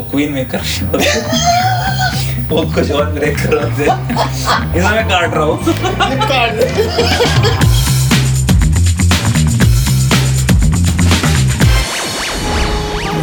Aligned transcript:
वो 0.00 0.10
queen 0.10 0.32
maker 0.32 0.60
वो 2.50 2.62
कुछ 2.74 2.90
और 2.90 3.10
ब्रेक 3.12 3.36
कर 3.38 3.64
थे 3.78 3.84
इसे 4.78 4.90
मैं 4.90 5.04
काट 5.08 5.34
रहा 5.34 5.44
हूँ 5.44 5.58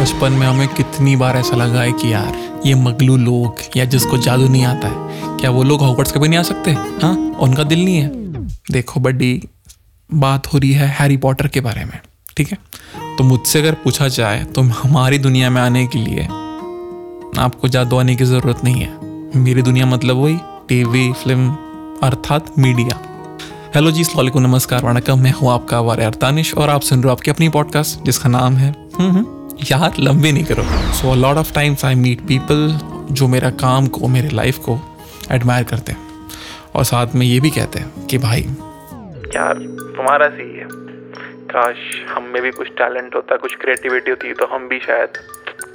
बचपन 0.00 0.32
में 0.32 0.46
हमें 0.46 0.68
कितनी 0.68 1.16
बार 1.16 1.36
ऐसा 1.36 1.56
लगा 1.56 1.80
है 1.80 1.92
कि 1.92 2.12
यार, 2.12 2.36
ये 2.66 2.74
मगलू 2.74 3.16
लोग 3.16 3.62
या 3.76 3.84
जिसको 3.84 4.18
जादू 4.18 4.48
नहीं 4.48 4.64
आता 4.64 4.88
है, 4.88 5.36
क्या 5.40 5.50
वो 5.50 5.62
लोग 5.62 5.80
हॉगवर्ट्स 5.82 6.12
कभी 6.12 6.28
नहीं 6.28 6.38
आ 6.38 6.42
सकते? 6.42 6.70
हाँ? 7.02 7.14
उनका 7.40 7.62
दिल 7.64 7.84
नहीं 7.84 7.96
है। 7.96 8.08
देखो 8.72 9.00
बड्डी, 9.00 9.40
बात 10.10 10.52
हो 10.52 10.58
रही 10.58 10.72
है 10.72 10.88
हैरी 10.98 11.16
पॉटर 11.26 11.48
के 11.48 11.60
बारे 11.60 11.84
में, 11.84 11.98
ठीक 12.36 12.52
है? 12.52 12.58
तो 13.18 13.24
मुझसे 13.24 13.58
अगर 13.58 13.74
पूछा 13.84 14.08
जाए 14.08 14.44
तो 14.54 14.62
हमारी 14.82 15.18
दुनिया 15.18 15.50
में 15.50 15.60
आने 15.62 15.86
के 15.86 15.98
लिए 15.98 16.26
आपको 17.36 17.68
जादू 17.68 17.98
आने 17.98 18.16
की 18.16 18.24
ज़रूरत 18.24 18.64
नहीं 18.64 18.82
है। 18.82 19.40
मेरी 19.40 19.62
दुनिया 19.62 19.86
मतलब 19.86 20.16
वही 20.16 20.36
टीवी 20.68 21.12
फ़िल्म 21.12 21.50
अर्थात 22.02 22.58
मीडिया 22.58 22.98
हेलो 23.74 23.90
जी 23.90 24.04
सलामकुम 24.04 24.42
नमस्कार 24.42 24.84
वणकम 24.84 25.18
मैं 25.18 25.32
हूँ 25.32 25.52
आपका 25.52 25.80
वार 25.80 26.00
अरतानिश 26.00 26.54
और 26.54 26.70
आप 26.70 26.80
सुन 26.80 26.98
रहे 26.98 27.08
हो 27.08 27.12
आपकी 27.12 27.30
अपनी 27.30 27.48
पॉडकास्ट 27.48 28.04
जिसका 28.04 28.28
नाम 28.28 28.54
है 28.54 28.70
हम्म, 28.98 29.10
हम्म, 29.10 29.48
यार 29.70 29.94
लंबे 29.98 30.32
नहीं 30.32 30.44
करो। 30.44 30.62
So 30.94 31.14
lot 31.14 31.36
of 31.36 31.52
times 31.54 31.84
I 31.84 31.94
meet 31.94 32.20
people 32.20 32.78
जो 33.12 33.28
मेरा 33.28 33.50
काम 33.50 33.86
को 33.86 34.08
मेरे 34.08 34.28
लाइफ 34.28 34.58
को 34.58 34.78
एडमायर 35.32 35.64
करते 35.64 35.92
हैं। 35.92 36.00
और 36.74 36.84
साथ 36.84 37.14
में 37.14 37.26
ये 37.26 37.40
भी 37.40 37.50
कहते 37.50 37.78
हैं 37.78 38.06
कि 38.06 38.18
भाई 38.18 38.40
यार 39.34 39.54
तुम्हारा 39.96 40.28
सही 40.28 40.56
है। 40.56 40.66
काश 41.50 41.76
हम 42.08 42.22
में 42.22 42.42
भी 42.42 42.50
कुछ 42.50 42.68
टैलेंट 42.68 43.14
होता 43.14 43.36
कुछ 43.36 43.54
क्रिएटिविटी 43.54 44.10
होती 44.10 44.32
तो 44.34 44.46
हम 44.46 44.68
भी 44.68 44.78
शायद 44.78 45.16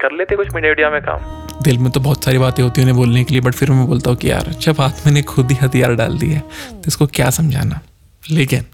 कर 0.01 0.11
लेते 0.11 0.35
कुछ 0.35 0.53
मीडिया 0.55 0.89
में 0.89 1.01
काम। 1.01 1.42
दिल 1.61 1.77
में 1.77 1.91
तो 1.91 1.99
बहुत 1.99 2.23
सारी 2.23 2.37
बातें 2.37 2.63
होती 2.63 2.81
हैं 2.81 2.87
उन्हें 2.87 2.97
बोलने 2.97 3.23
के 3.23 3.33
लिए 3.33 3.41
बट 3.41 3.53
फिर 3.53 3.71
मैं 3.71 3.85
बोलता 3.87 4.09
हूँ 4.09 4.17
कि 4.17 4.29
यार 4.29 4.53
जब 4.61 4.81
हाथ 4.81 5.05
मैंने 5.05 5.21
खुद 5.23 5.51
ही 5.51 5.57
हथियार 5.61 5.93
डाल 5.95 6.17
दिए 6.17 6.39
तो 6.39 6.83
इसको 6.87 7.07
क्या 7.07 7.29
समझाना? 7.29 7.79
लेकिन 8.23 8.65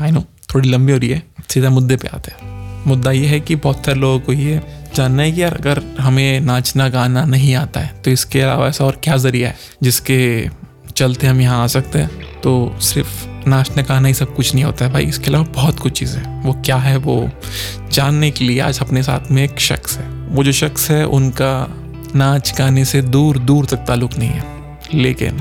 आई 0.00 0.10
नो 0.10 0.24
थोड़ी 0.54 0.68
लंबी 0.68 0.92
हो 0.92 0.98
रही 0.98 1.08
है 1.10 1.22
सीधा 1.50 1.70
मुद्दे 1.70 1.96
पे 1.96 2.08
आते 2.08 2.32
हैं। 2.32 2.56
मुद्दा 2.86 3.10
ये 3.12 3.26
है 3.26 3.40
कि 3.40 3.56
बहुत 3.56 3.86
सारे 3.86 3.98
लोगों 4.00 4.20
को 4.20 4.32
ये 4.32 4.60
जानना 4.94 5.22
है 5.22 5.32
कि 5.32 5.42
यार, 5.42 5.54
अगर 5.54 5.82
हमें 6.00 6.40
नाचना, 6.40 6.88
गाना 6.88 7.24
नहीं 7.24 7.54
आता 7.54 7.80
है 7.80 8.00
तो 8.02 8.10
इसके 8.10 8.40
अलावा 8.40 8.68
ऐसा 8.68 8.84
और 8.84 9.00
क्या 9.04 9.16
ज़रिया 9.16 9.48
है 9.48 9.56
जिसके 9.82 10.48
चलते 10.96 11.26
हम 11.26 11.40
यहाँ 11.40 11.62
आ 11.64 11.66
सकते 11.66 11.98
हैं? 11.98 12.40
तो 12.40 12.76
सिर्फ़ 12.82 13.26
नाचने, 13.48 13.82
गाना 13.82 14.08
ही 14.08 14.14
सब 14.14 14.34
कुछ 14.34 14.54
नहीं 14.54 14.64
होता 14.64 14.84
है 14.84 14.92
भाई, 14.92 15.04
इसके 15.04 15.26
अलावा 15.26 15.44
बहुत 15.54 15.78
कुछ 15.78 15.98
चीज़ें 15.98 16.22
वो 16.44 16.52
क्या 16.64 16.76
है, 16.76 16.96
वो 16.96 17.30
जानने 17.92 18.30
के 18.30 18.44
लिए 18.44 18.60
आज 18.60 18.80
अपने 18.80 19.02
साथ 19.02 19.30
में 19.30 19.42
एक 19.44 19.60
शख्स 19.60 19.96
है। 19.98 20.08
वो 20.28 20.44
जो 20.44 20.52
शख्स 20.52 20.90
है, 20.90 21.04
उनका 21.06 21.52
नाच 22.16 22.54
गाने 22.58 22.84
से 22.84 23.02
दूर 23.02 23.38
दूर 23.38 23.66
तक 23.66 23.76
ताल्लुक 23.76 24.18
नहीं 24.18 24.30
है। 24.30 24.44
लेकिन 24.94 25.40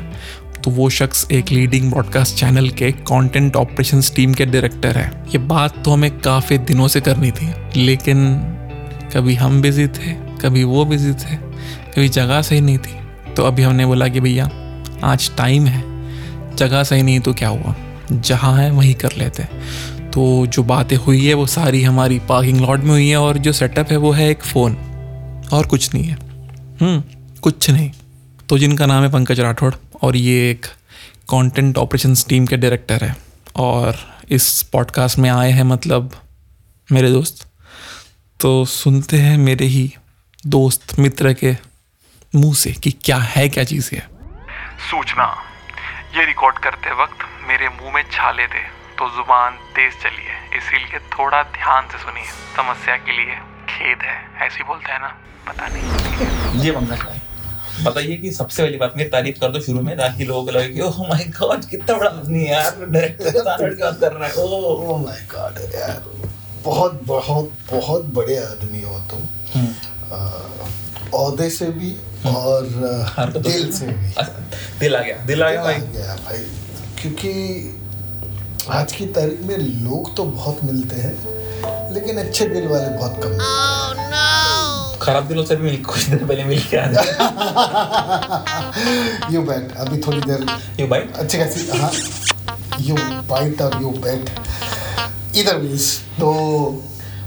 तो 0.64 0.72
वो 0.72 0.90
शख्स 0.90 1.28
एक 1.32 1.52
लीडिंग 1.52 1.92
ब्रॉडकास्ट 1.92 2.36
चैनल 2.36 2.70
के 2.70 2.92
कंटेंट 2.92 3.56
ऑपरेशंस 3.56 4.16
टीम 4.16 4.34
के 4.34 4.46
डायरेक्टर 4.46 4.98
है। 4.98 5.24
ये 5.28 5.38
बात 5.38 5.84
तो 5.86 5.92
हमें 5.92 6.20
काफ़ी 6.20 6.58
दिनों 6.58 6.88
से 6.88 7.02
करनी 7.02 7.32
थी। 7.32 7.54
लेकिन 7.76 8.38
कभी 9.14 9.36
हम 9.36 9.62
बिज़ी 9.62 9.88
थे, 9.88 10.14
कभी 10.14 10.64
वो 10.64 10.86
बिज़ी 10.86 11.14
थे, 11.14 11.36
कभी 11.96 12.09
जगह 12.09 12.42
सही 12.42 12.62
नहीं 12.62 12.78
थी। 12.78 12.98
तो 13.34 13.44
अभी 13.44 13.64
हमने 13.64 13.86
बोला 13.86 14.08
कि 14.08 14.20
भैया, 14.20 14.50
आज 15.04 15.31
टाइम 15.38 15.66
है, 15.66 15.84
जगह 16.56 16.84
सही 16.84 17.04
नहीं 17.04 17.20
तो 17.20 17.34
क्या 17.34 17.50
हुआ? 17.50 17.76
जहाँ 18.12 18.58
है, 18.58 18.72
वहीं 18.72 18.96
कर 18.96 19.09
लेते। 19.18 19.44
तो 20.14 20.46
जो 20.46 20.64
बातें 20.64 20.98
हुई 20.98 21.28
है, 21.28 21.34
वो 21.34 21.48
सारी 21.48 21.84
हमारी 21.84 22.20
पार्किंग 22.20 22.62
लॉट 22.62 22.80
में 22.80 22.92
हुई 22.92 23.09
है 23.09 23.18
और 23.18 23.38
जो 23.38 23.52
सेटअप 23.52 23.92
है, 23.92 23.98
वो 23.98 24.12
है 24.12 24.30
एक 24.30 24.44
फ़ोन 24.44 24.78
और 25.54 25.66
कुछ 25.66 25.94
नहीं 25.94 26.04
है। 26.04 26.27
कुछ 26.81 27.70
नहीं। 27.70 27.92
तो 28.50 28.58
जिनका 28.58 28.86
नाम 28.86 29.03
है 29.03 29.09
पंकज 29.11 29.39
राठौड़ 29.39 29.73
और 30.02 30.16
ये 30.16 30.50
एक 30.52 30.66
कंटेंट 31.30 31.78
ऑपरेशंस 31.78 32.25
टीम 32.30 32.45
के 32.47 32.58
डायरेक्टर 32.58 33.03
है 33.03 33.16
और 33.58 33.97
इस 34.29 34.62
पॉडकास्ट 34.74 35.18
में 35.19 35.29
आए 35.29 35.52
हैं 35.52 35.63
मतलब 35.66 36.12
मेरे 36.90 37.12
दोस्त। 37.12 37.46
तो 38.40 38.53
सुनते 38.68 39.18
हैं 39.18 39.38
मेरे 39.40 39.66
ही 39.66 39.91
दोस्त 40.47 40.97
मित्र 41.00 41.34
के 41.34 41.56
मुँह 42.34 42.53
से 42.56 42.72
कि 42.74 42.91
क्या 43.03 43.18
है, 43.18 43.47
क्या 43.50 43.63
चीज़ 43.63 43.90
है। 43.96 44.07
सूचना, 44.90 45.25
ये 46.16 46.25
रिकॉर्ड 46.25 46.57
करते 46.59 46.91
वक्त 47.03 47.25
मेरे 47.50 47.69
मुँह 47.72 47.94
में 47.94 48.03
छाले 48.12 48.47
थे 48.47 48.66
तो 48.97 49.09
ज़ुबान 49.16 49.57
तेज 49.75 49.94
चली 50.03 50.23
है, 50.23 50.38
इसीलिए 50.57 51.00
थोड़ा 51.12 51.41
ध्यान 51.53 51.88
से 51.88 51.97
सुनिए। 51.97 52.31
समस्या 52.56 52.97
के 52.97 53.12
लिए 53.12 53.35
खेद 53.69 54.03
है, 54.03 54.18
ऐसी 54.46 54.63
बोलते 54.63 54.91
हैं 54.91 55.00
ना। 55.00 55.16
पता 55.47 55.68
नहीं। 55.68 56.63
ये 56.66 56.72
पंकज 56.72 57.00
भाई 57.00 57.22
बताइए 57.85 58.16
कि 58.18 58.31
सबसे 58.31 58.63
पहली 58.63 58.78
बात 58.78 58.94
मेरी 58.97 59.09
तारीफ़ 59.09 59.40
कर 59.40 59.52
दो 59.52 59.59
शुरू 59.62 59.81
में 59.81 59.96
ताकि 59.97 60.24
लोगों 60.25 60.44
को 60.46 60.52
लगे 60.52 60.69
कि 60.69 60.81
ओह 60.81 60.97
माय 61.09 61.24
गॉड 61.40 61.66
कितना 61.66 61.97
बड़ा 61.97 62.09
आदमी 62.09 62.44
है 62.44 62.52
यार 62.52 62.85
डायरेक्टर 62.90 63.30
के 63.31 63.84
बात 63.84 64.00
कर 64.02 64.13
रहा 64.13 64.28
है? 64.28 64.34
ओह 64.34 64.88
ओह 64.94 65.02
माय 65.03 65.22
गॉड 65.35 65.59
यार। 65.75 66.03
बहुत 66.66 67.00
बहुत 67.06 67.52
बहुत 67.72 68.06
बड़े 68.16 68.38
आदमी 68.38 68.81
हो 68.81 69.00
तुम। 69.12 69.28
हम्म। 69.53 71.12
औहदे 71.18 71.50
से 71.50 71.66
भी 71.79 71.91
और 72.35 72.66
तो- 73.34 73.44
दिल 73.44 73.72
से 73.72 73.85
भी। 73.88 74.14
अच्छा, 74.18 74.34
दिल 74.79 74.96
आ 74.96 75.02
गया 75.02 75.18
दिल 75.25 75.44
आ 75.44 75.50
गया 75.52 75.64
भाई। 75.64 75.75
गया 75.97 76.16
भाई। 76.25 76.38
क्योंकि 77.02 77.31
आज 78.69 78.91
की 78.91 79.06
तारीख 79.18 79.41
में 79.41 79.58
लोग 79.58 80.16
तो 80.18 80.24
बहुत 80.24 80.64
मिलते 80.64 80.96
हैं 80.96 81.94
लेकिन 81.94 82.18
अच्छे 82.18 82.46
दिल 82.47 82.68
वाले 82.68 82.90
बहुत 82.97 83.22
कम 83.24 83.29
मिलते 83.29 83.44
हैं 83.44 84.37
खराब 85.07 85.28
दिलों 85.28 85.44
से 85.45 85.56
भी 85.56 85.63
मिल 85.63 85.75
कुछ 85.84 86.06
दिन 86.09 86.25
पहले 86.28 86.44
मिल 86.44 86.62
के 86.72 86.78
आ 86.78 86.85
यू 89.31 89.41
बैट 89.50 89.75
अभी 89.84 89.97
थोड़ी 90.07 90.22
देर 90.22 90.45
ये 90.79 90.88
भाई 90.88 91.01
अच्छी 91.19 91.38
खासी 91.40 91.68
हाँ 91.79 91.91
यू 92.88 92.95
बाइट 93.29 93.62
और 93.62 93.81
यू 93.81 93.90
बैट 94.06 94.29
इधर 95.38 95.57
मीन्स 95.57 95.88
तो 96.19 96.31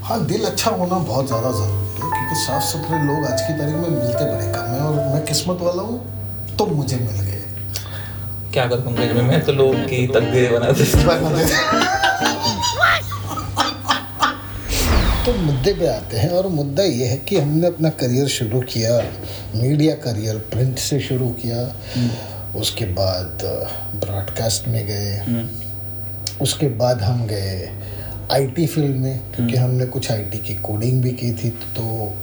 हाँ 0.04 0.18
दिल 0.26 0.44
अच्छा 0.44 0.70
होना 0.70 0.98
बहुत 1.10 1.26
ज़्यादा 1.26 1.50
ज़रूरी 1.50 1.88
है 1.88 2.10
क्योंकि 2.10 2.36
साफ़ 2.44 2.64
सुथरे 2.64 2.98
लोग 3.04 3.24
आज 3.32 3.40
की 3.40 3.58
तारीख 3.58 3.74
में 3.74 3.88
मिलते 3.88 4.24
बड़े 4.24 4.52
कम 4.54 4.70
हैं 4.74 4.80
और 4.80 4.94
मैं 5.14 5.24
किस्मत 5.26 5.58
वाला 5.60 5.82
हूँ 5.82 5.98
तो 6.58 6.66
मुझे 6.66 6.96
मिल 6.96 7.20
गए। 7.20 7.42
क्या 8.52 8.66
कर 8.66 8.80
पंकज 8.80 9.12
में 9.16 9.22
मैं 9.22 9.40
तो 9.44 9.52
लोग 9.52 9.74
की 9.90 10.06
तकदीरें 10.14 10.52
बना 10.52 10.70
देता 10.72 11.89
तो 15.26 15.32
मुद्दे 15.32 15.72
पे 15.72 15.86
आते 15.86 16.16
हैं 16.16 16.28
और 16.28 16.46
मुद्दा 16.46 16.82
ये 16.82 17.06
है 17.06 17.16
कि 17.16 17.38
हमने 17.38 17.66
अपना 17.66 17.88
करियर 17.90 18.28
शुरू 18.28 18.60
किया 18.60 19.02
मीडिया 19.54 19.94
करियर 19.94 20.36
प्रिंट 20.36 20.78
से 20.78 21.00
शुरू 21.00 21.28
किया। 21.28 21.76
उसके 22.56 22.84
बाद 22.84 23.40
ब्रॉडकास्ट 23.94 24.68
में 24.68 24.86
गए। 24.86 25.44
उसके 26.42 26.68
बाद 26.68 27.02
हम 27.02 27.26
गए 27.26 27.70
आईटी 28.32 28.66
फ़ील्ड 28.66 28.96
में 28.96 29.18
क्योंकि 29.34 29.56
हमने 29.56 29.86
कुछ 29.86 30.10
आईटी 30.12 30.38
की 30.38 30.54
कोडिंग 30.54 31.02
भी 31.02 31.10
की 31.10 31.32
थी 31.32 31.50
तो 31.50 32.16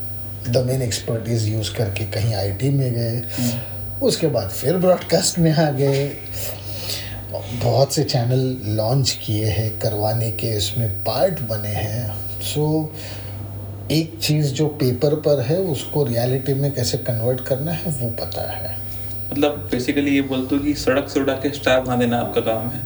डोमेन 0.49 0.81
एक्सपर्टीज 0.81 1.47
यूज़ 1.47 1.73
करके 1.75 2.05
कहीं 2.05 2.33
आईटी 2.33 2.69
में 2.69 2.93
गए। 2.93 3.21
उसके 4.01 4.27
बाद 4.27 4.49
फिर 4.49 4.77
ब्रॉडकास्ट 4.77 5.39
में 5.39 5.51
आ 5.53 5.71
गए। 5.71 6.07
बहुत 7.63 7.93
से 7.93 8.03
चैनल 8.03 8.57
लॉन्च 8.65 9.17
किए 9.25 9.45
हैं 9.45 9.79
करवाने 9.79 10.31
के 10.31 10.47
इसमें 10.47 11.03
पार्ट 11.03 11.41
बने 11.41 11.69
हैं। 11.69 12.26
सो 12.41 12.93
एक 13.91 14.17
चीज़ 14.21 14.53
जो 14.53 14.67
पेपर 14.67 15.15
पर 15.15 15.41
है 15.41 15.57
उसको 15.61 16.03
रियलिटी 16.03 16.53
में 16.53 16.71
कैसे 16.71 16.97
कन्वर्ट 16.97 17.41
करना 17.41 17.71
है 17.71 17.91
वो 17.91 18.09
पता 18.09 18.51
है। 18.51 18.75
मतलब 19.31 19.51
बेसिकली 19.71 20.15
ये 20.15 20.21
बोलते 20.21 20.55
हो 20.55 20.63
कि 20.63 20.73
सड़क 20.73 21.09
से 21.09 21.19
उड़ा 21.19 21.33
के 21.33 21.49
स्टार 21.49 21.81
बना 21.81 21.95
देना 21.95 22.17
आपका 22.19 22.41
काम 22.41 22.69
है। 22.69 22.81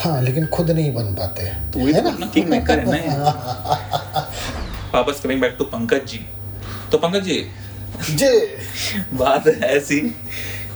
हाँ 0.00 0.22
लेकिन 0.22 0.46
खुद 0.46 0.70
नहीं 0.70 0.94
बन 0.94 1.14
पाते। 1.14 1.44
तो 1.44 1.86
है 1.86 2.02
तो 2.02 2.18
ना 2.18 2.26
किंग 2.26 2.48
मेकर 2.48 2.78
है 2.78 2.84
ना 2.86 4.28
वापस 4.94 5.20
coming 5.20 5.40
back 5.40 5.54
to 5.58 5.64
Pankaj 5.64 6.06
ji. 6.06 6.20
तो 6.92 6.98
पंकज 6.98 7.24
जी 7.24 7.44
जे। 8.10 8.56
बात 9.12 9.46
ऐसी 9.48 10.00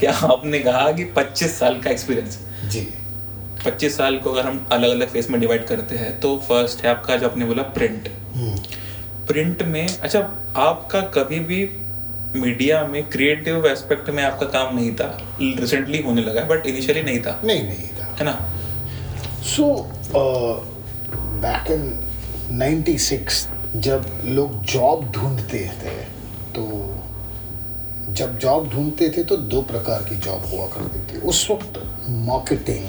कि 0.00 0.06
आपने 0.06 0.58
कहा 0.58 0.92
कि 0.92 1.04
25 1.18 1.58
साल 1.58 1.80
का 1.80 1.90
एक्सपीरियंस 1.90 2.38
जी। 2.70 2.88
25 3.66 3.96
साल 3.96 4.16
को 4.18 4.30
अगर 4.30 4.46
हम 4.48 4.66
अलग 4.72 4.90
अलग 4.90 5.08
फेस 5.08 5.30
में 5.30 5.40
डिवाइड 5.40 5.66
करते 5.66 5.96
हैं 5.96 6.20
तो 6.20 6.36
फ़र्स्ट 6.38 6.84
है 6.84 6.90
आपका 6.90 7.16
जो 7.16 7.28
आपने 7.28 7.44
बोला 7.44 7.62
प्रिंट 7.62 8.08
प्रिंट 9.26 9.62
में 9.62 9.86
अच्छा 9.98 10.20
आपका 10.56 11.00
कभी 11.00 11.40
भी 11.40 11.58
मीडिया 12.40 12.86
में 12.86 13.08
क्रिएटिव 13.08 13.66
एस्पेक्ट 13.66 14.10
में 14.10 14.22
आपका 14.24 14.46
काम 14.46 14.76
नहीं 14.76 14.94
था? 14.94 15.06
रिसेंटली 15.42 16.02
होने 16.02 16.22
लगा 16.22 16.44
बट 16.44 16.66
इनिशियली 16.66 17.02
नहीं 17.02 17.20
था? 17.22 17.40
नहीं 17.44 17.62
नहीं 17.62 17.88
था। 18.00 18.04
है 18.04 18.24
ना? 18.24 18.38
सो 19.42 19.90
बैक 21.16 21.70
इन 21.70 21.82
96 22.58 23.46
जब 23.76 24.22
लोग 24.24 24.64
जॉब 24.64 25.10
ढूंढते 25.10 25.70
थे 25.82 25.96
तो 26.56 26.64
जब 28.10 28.38
जॉब 28.38 28.68
ढूंढते 28.68 29.08
थे 29.08 29.24
तो 29.24 29.36
दो 29.36 29.62
प्रकार 29.62 30.02
की 30.02 30.16
जॉब 30.16 30.44
हुआ 30.44 30.66
करती 30.66 31.14
थी। 31.14 31.20
उस 31.20 31.48
वक्त 31.50 31.82
मार्केटिंग 32.08 32.84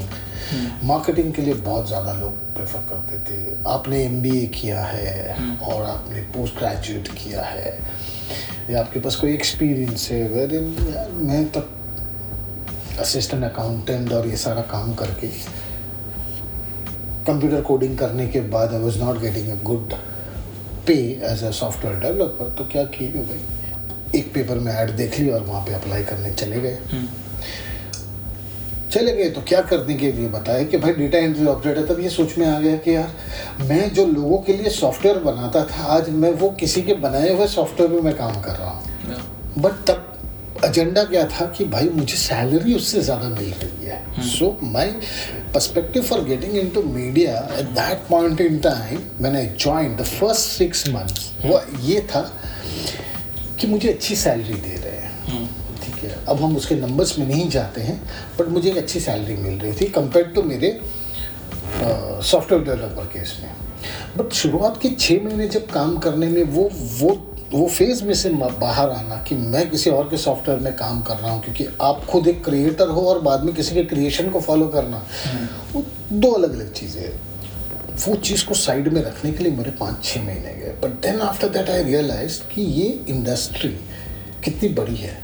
मार्केटिंग 0.84 1.34
के 1.34 1.42
लिए 1.42 1.54
बहुत 1.54 1.88
ज़्यादा 1.88 2.14
लोग 2.14 2.34
प्रेफर 2.56 2.80
करते 2.90 3.20
थे। 3.28 3.38
आपने 3.68 4.04
एमबीए 4.04 4.46
किया 4.56 4.84
है 4.84 5.36
और 5.64 5.84
आपने 5.86 6.22
पोस्ट 6.34 6.58
ग्रेजुएट 6.58 7.08
किया 7.16 7.42
है। 7.44 7.78
या 8.70 8.80
आपके 8.80 9.00
पास 9.00 9.16
कोई 9.16 9.34
एक्सपीरियंस 9.34 10.10
है? 10.12 10.22
वेर 10.30 10.54
इन 10.54 10.76
मैं 11.22 11.46
तब 11.52 11.70
असिस्टेंट 13.00 13.44
अकाउंटेंट 13.44 14.12
और 14.14 14.28
ये 14.28 14.38
सारा 14.38 14.62
काम 14.72 14.94
करके 14.96 15.28
कंप्यूटर 17.28 17.62
कोडिंग 17.62 17.98
करने 17.98 18.28
के 18.28 18.42
बाद 18.50 18.74
I 18.74 18.80
was 18.80 19.00
not 19.00 19.20
getting 19.22 19.50
a 19.50 19.62
good 19.64 19.94
pay 20.88 20.94
as 21.32 21.44
a 21.44 21.52
software 21.54 22.00
developer 22.00 22.50
तो 22.58 22.66
क्या 22.72 22.84
किए 22.96 23.08
भाई? 23.12 23.40
एक 24.16 24.34
पेपर 24.34 24.60
में 24.60 24.72
ऐड 24.74 24.92
देख 24.98 25.20
ली 25.20 25.30
और 25.30 25.42
वहाँ 25.44 25.62
पे 25.66 25.74
अप्लाई 25.74 26.04
करने 26.04 26.32
चले 26.34 26.60
गए। 26.62 26.78
चले 28.96 29.12
गए 29.14 29.30
तो 29.30 29.42
क्या 29.48 29.62
करने 29.70 29.96
के 29.96 30.12
लिए 30.12 30.28
बताया 30.30 30.64
कि 30.64 30.78
भाई 30.78 30.94
डेटा 30.94 31.18
एंट्री 31.20 31.46
ऑपरेटर 31.48 31.86
तब 31.86 32.00
ये 32.00 32.10
सोच 32.10 32.38
में 32.38 32.46
आ 32.48 32.60
गया 32.60 32.76
कि 32.78 32.96
यार 32.96 33.66
मैं 33.70 33.94
जो 33.94 34.06
लोगों 34.08 34.38
के 34.42 34.54
लिए 34.54 34.70
सॉफ्टवेयर 34.72 35.18
बनाता 35.24 35.64
था 35.66 35.84
आज 35.96 36.10
मैं 36.16 36.32
वो 36.42 36.50
किसी 36.60 36.82
के 36.82 36.94
बनाए 37.02 37.34
हुए 37.34 37.48
सॉफ्टवेयर 37.50 37.92
में 37.92 38.02
मैं 38.02 38.16
काम 38.18 38.42
कर 38.42 38.56
रहा 38.56 38.70
हूँ। 38.70 38.84
बट 39.58 39.84
तब 39.90 40.12
एजेंडा 40.66 41.04
क्या 41.04 41.24
था 41.30 41.46
कि 41.58 41.66
भाई 41.74 41.90
मुझे 41.94 42.16
सैलरी 42.18 42.74
उससे 42.76 43.02
ज़्यादा 43.02 43.30
मिल 43.30 43.52
रही 43.54 43.86
है। 43.86 44.24
So 44.28 44.58
my 44.64 44.92
perspective 45.54 46.04
for 46.04 46.24
getting 46.26 46.56
into 46.70 46.82
media 46.84 47.38
at 47.60 47.66
that 47.76 48.08
point 48.10 48.42
in 48.42 48.58
time 48.60 49.02
मैंने 49.22 49.46
join 49.60 49.96
the 49.96 50.06
first 50.12 50.50
six 50.50 50.88
months 50.90 51.30
वो 51.46 51.62
ये 51.84 52.00
था 52.12 52.22
कि 53.60 53.68
मुझे 53.68 53.90
अच्छी 53.90 54.16
सैलरी 54.18 54.60
दे 54.62 54.76
रहे 54.78 54.98
हैं। 54.98 55.50
है। 56.06 56.24
अब 56.30 56.42
हम 56.42 56.56
उसके 56.58 56.76
नंबर्स 56.78 57.18
में 57.20 57.28
नहीं 57.28 57.50
जाते 57.50 57.82
हैं 57.82 58.00
बट 58.40 58.48
मुझे 58.50 58.70
एक 58.70 58.78
अच्छी 58.78 59.00
सैलरी 59.00 59.36
मिल 59.38 59.60
रही 59.60 59.74
थी 59.82 59.86
कंपेयर 59.92 60.26
टू 60.36 60.44
मेरे 60.44 60.80
सॉफ्टवेयर 61.76 62.64
डेवलपर 62.66 63.06
के 63.14 63.22
इसमें 63.22 63.52
बट 64.18 64.34
शुरुआत 64.34 64.82
के 64.82 64.90
छः 64.90 65.24
महीने 65.24 65.48
जब 65.50 65.70
काम 65.72 65.98
करने 66.00 66.28
में 66.28 66.44
वो 66.46 66.70
वो 67.00 67.18
वो 67.54 67.68
फ़ेज़ 67.68 68.04
में 68.04 68.14
से 68.14 68.30
बाहर 68.30 68.90
आना 68.90 69.16
कि 69.28 69.36
मैं 69.36 69.70
किसी 69.70 69.90
और 69.90 70.08
के 70.10 70.18
सॉफ्टवेयर 70.18 70.60
में 70.60 70.74
काम 70.76 71.02
कर 71.02 71.18
रहा 71.18 71.32
हूँ, 71.32 71.42
क्योंकि 71.44 71.68
आप 71.82 72.06
खुद 72.06 72.28
एक 72.28 72.44
क्रिएटर 72.46 72.88
हो 72.88 73.02
और 73.10 73.20
बाद 73.22 73.44
में 73.44 73.54
किसी 73.56 73.76
के 73.76 73.84
क्रिएशन 73.86 74.30
को 74.30 74.40
फॉलो 74.42 74.68
करना, 74.68 75.06
वो 75.74 75.84
दो 76.14 76.32
अलग 76.32 76.54
अलग 76.56 76.72
चीज़ें 76.74 77.04
वो 77.98 78.16
चीज़ 78.18 78.46
को 78.46 78.54
साइड 78.56 78.88
में 78.94 79.02
रखने 79.02 79.32
के 79.32 79.44
लिए 79.44 79.54
मेरे 79.54 79.72
पाँच 79.80 80.04
छः 80.04 80.26
महीने 80.26 80.54
गए। 80.56 80.74
But 80.82 81.00
then 81.04 81.22
after 81.22 81.50
that 81.50 81.70
I 81.70 81.84
realise 81.84 82.40
कि 82.54 82.62
ये 82.62 82.88
इंडस्ट्री 83.10 83.70
कितनी 84.44 84.70
बड़ी 84.72 84.96
है। 84.96 85.18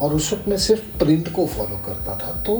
और 0.00 0.14
उस 0.14 0.32
वक्त 0.32 0.48
मैं 0.48 0.56
सिर्फ़ 0.58 0.98
प्रिंट 0.98 1.32
को 1.32 1.46
फॉलो 1.48 1.76
करता 1.86 2.16
था 2.18 2.32
तो 2.42 2.56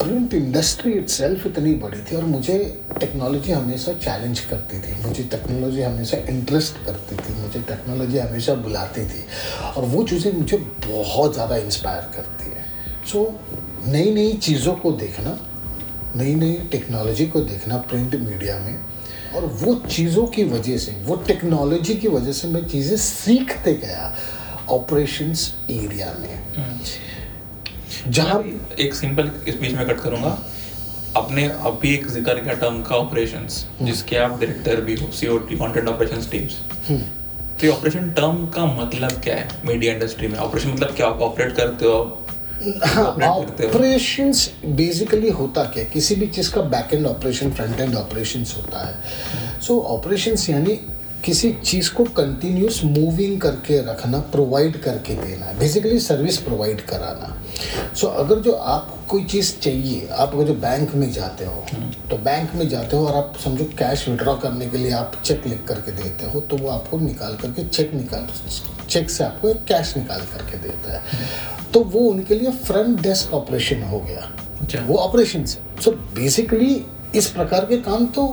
प्रिंट 0.00 0.34
इंडस्ट्री 0.34 0.92
इटसेल्फ 0.92 1.46
इतनी 1.46 1.74
बड़ी 1.76 1.98
थी 2.00 2.16
और 2.16 2.24
मुझे 2.26 2.56
टेक्नोलॉजी 3.00 3.52
हमेशा 3.52 3.92
चैलेंज 3.94 4.40
करती 4.40 4.78
थी। 4.78 4.94
मुझे 5.02 5.22
टेक्नोलॉजी 5.24 5.82
हमेशा 5.82 6.16
इंटरेस्ट 6.28 6.84
करती 6.86 7.16
थी, 7.16 7.34
मुझे 7.34 7.60
टेक्नोलॉजी 7.60 8.18
हमेशा 8.18 8.54
बुलाती 8.56 9.04
थी 9.04 9.24
और 9.76 9.84
वो 9.84 10.02
चीज़ें 10.04 10.32
मुझे 10.32 10.56
बहुत 10.86 11.32
ज़्यादा 11.34 11.56
इंस्पायर 11.56 12.10
करती 12.16 12.50
है। 12.50 12.64
सो 13.12 13.26
नई 13.86 14.12
नई 14.14 14.32
चीज़ों 14.38 14.74
को 14.74 14.92
देखना 14.94 15.38
नई 16.16 16.34
नई 16.34 16.52
टेक्नोलॉजी 16.72 17.26
को 17.26 17.40
देखना 17.42 17.76
प्रिंट 17.88 18.14
मीडिया 18.16 18.58
में 18.58 18.78
और 19.34 19.44
वो 19.62 19.74
चीज़ों 19.88 20.26
की 20.26 20.44
वजह 20.46 20.78
से, 20.78 20.92
वो 21.04 21.16
टेक्नोलॉजी 21.26 21.94
की 21.94 22.08
वजह 22.08 22.32
से 22.32 22.48
मैं 22.48 22.66
चीज़ें 22.68 22.96
सीखते 22.98 23.74
गया। 23.76 24.14
ऑपरेशंस 24.70 25.52
एरिया 25.70 26.12
में। 26.20 26.80
जहाँ 28.08 28.42
एक 28.78 28.94
सिंपल 28.94 29.30
इस 29.48 29.60
बीच 29.60 29.72
में 29.72 29.86
कट 29.88 30.00
करूँगा। 30.00 30.38
आपने 31.16 31.44
अभी 31.66 31.92
एक 31.94 32.06
ज़िक्र 32.08 32.34
किया 32.34 32.54
टर्म 32.54 32.80
का 32.82 32.96
ऑपरेशंस 32.96 33.66
जिसके 33.82 34.16
आप 34.18 34.30
डायरेक्टर 34.30 34.80
भी 34.80 34.94
हो 34.96 35.10
सीओटी 35.12 35.56
कंटेंट 35.56 35.88
ऑपरेशंस 35.88 36.30
टीम्स 36.30 36.58
तो 36.90 37.66
ये 37.66 37.72
ऑपरेशन 37.72 38.10
टर्म 38.12 38.46
का 38.50 38.64
मतलब 38.66 39.20
क्या 39.24 39.34
है? 39.36 39.48
मीडिया 39.66 39.92
इंडस्ट्री 39.94 40.28
में 40.28 40.38
ऑपरेशन 40.38 40.70
मतलब 40.70 40.94
क्या? 40.96 41.06
आप 41.06 41.20
ऑपरेट 41.22 41.56
करते 41.56 41.84
हो 41.84 42.02
करते 42.62 43.62
हो। 43.62 43.68
ऑपरेशंस 43.68 44.50
बेसिकली 44.66 45.30
होता 45.30 45.64
क्या 45.74 45.84
किसी 45.92 46.14
भी 46.14 46.26
चीज़ 46.26 46.50
का 46.52 46.60
back 46.74 46.94
end 46.94 47.06
operation 47.06 47.50
front 47.52 47.80
end 47.80 47.94
operation 47.96 48.44
होता 48.56 48.86
है। 48.86 49.60
सो 49.60 49.78
ऑपरेशन 49.90 50.36
यानी 50.50 50.78
किसी 51.24 51.50
चीज़ 51.64 51.90
को 51.94 52.04
कंटिन्यूस 52.16 52.80
मूविंग 52.84 53.40
करके 53.40 53.78
रखना 53.82 54.18
प्रोवाइड 54.32 54.76
करके 54.82 55.14
देना 55.16 55.52
बेसिकली 55.58 55.98
सर्विस 56.00 56.38
प्रोवाइड 56.38 56.80
कराना। 56.80 57.28
सो 57.94 58.06
so, 58.06 58.12
अगर 58.14 58.40
जो 58.40 58.52
आप 58.52 58.90
कोई 59.08 59.24
चीज़ 59.24 59.52
चाहिए 59.58 60.06
आप 60.08 60.34
अगर 60.34 60.44
जो 60.44 60.54
बैंक 60.54 60.94
में 60.94 61.10
जाते 61.12 61.44
हो 61.44 61.64
तो 62.10 62.16
बैंक 62.24 62.54
में 62.54 62.68
जाते 62.68 62.96
हो 62.96 63.06
और 63.06 63.16
आप 63.16 63.38
समझो 63.44 63.64
कैश 63.78 64.08
विड्रॉ 64.08 64.34
करने 64.36 64.66
के 64.66 64.78
लिए 64.78 64.92
आप 64.92 65.12
चेक 65.24 65.46
लिख 65.46 65.64
करके 65.68 65.92
देते 65.92 66.30
हो 66.30 66.40
तो 66.40 66.56
वो 66.56 66.68
आपको 66.68 66.98
निकाल 66.98 67.36
करके 67.36 67.64
चेक 67.68 67.94
निकाल 67.94 68.28
चेक 68.88 69.10
से 69.10 69.24
आपको 69.24 69.48
एक 69.48 69.64
कैश 69.64 69.96
निकाल 69.96 70.20
करके 70.32 70.58
देता 70.58 70.92
है। 70.92 71.02
तो 71.72 71.80
वो 71.84 72.00
उनके 72.00 72.34
लिए 72.34 72.50
फ्रंट 72.64 73.00
डेस्क 73.00 73.32
ऑपरेशन 73.34 73.82
हो 73.82 74.00
गया। 74.00 74.30
अच्छा। 74.62 74.80
वो 74.80 74.96
ऑपरेशन 74.98 75.44
से 75.44 75.82
सो 75.82 75.90
बेसिकली 75.90 76.74
इस 77.14 77.30
प्रकार 77.30 77.64
के 77.64 77.76
काम 77.82 78.06
तो 78.06 78.26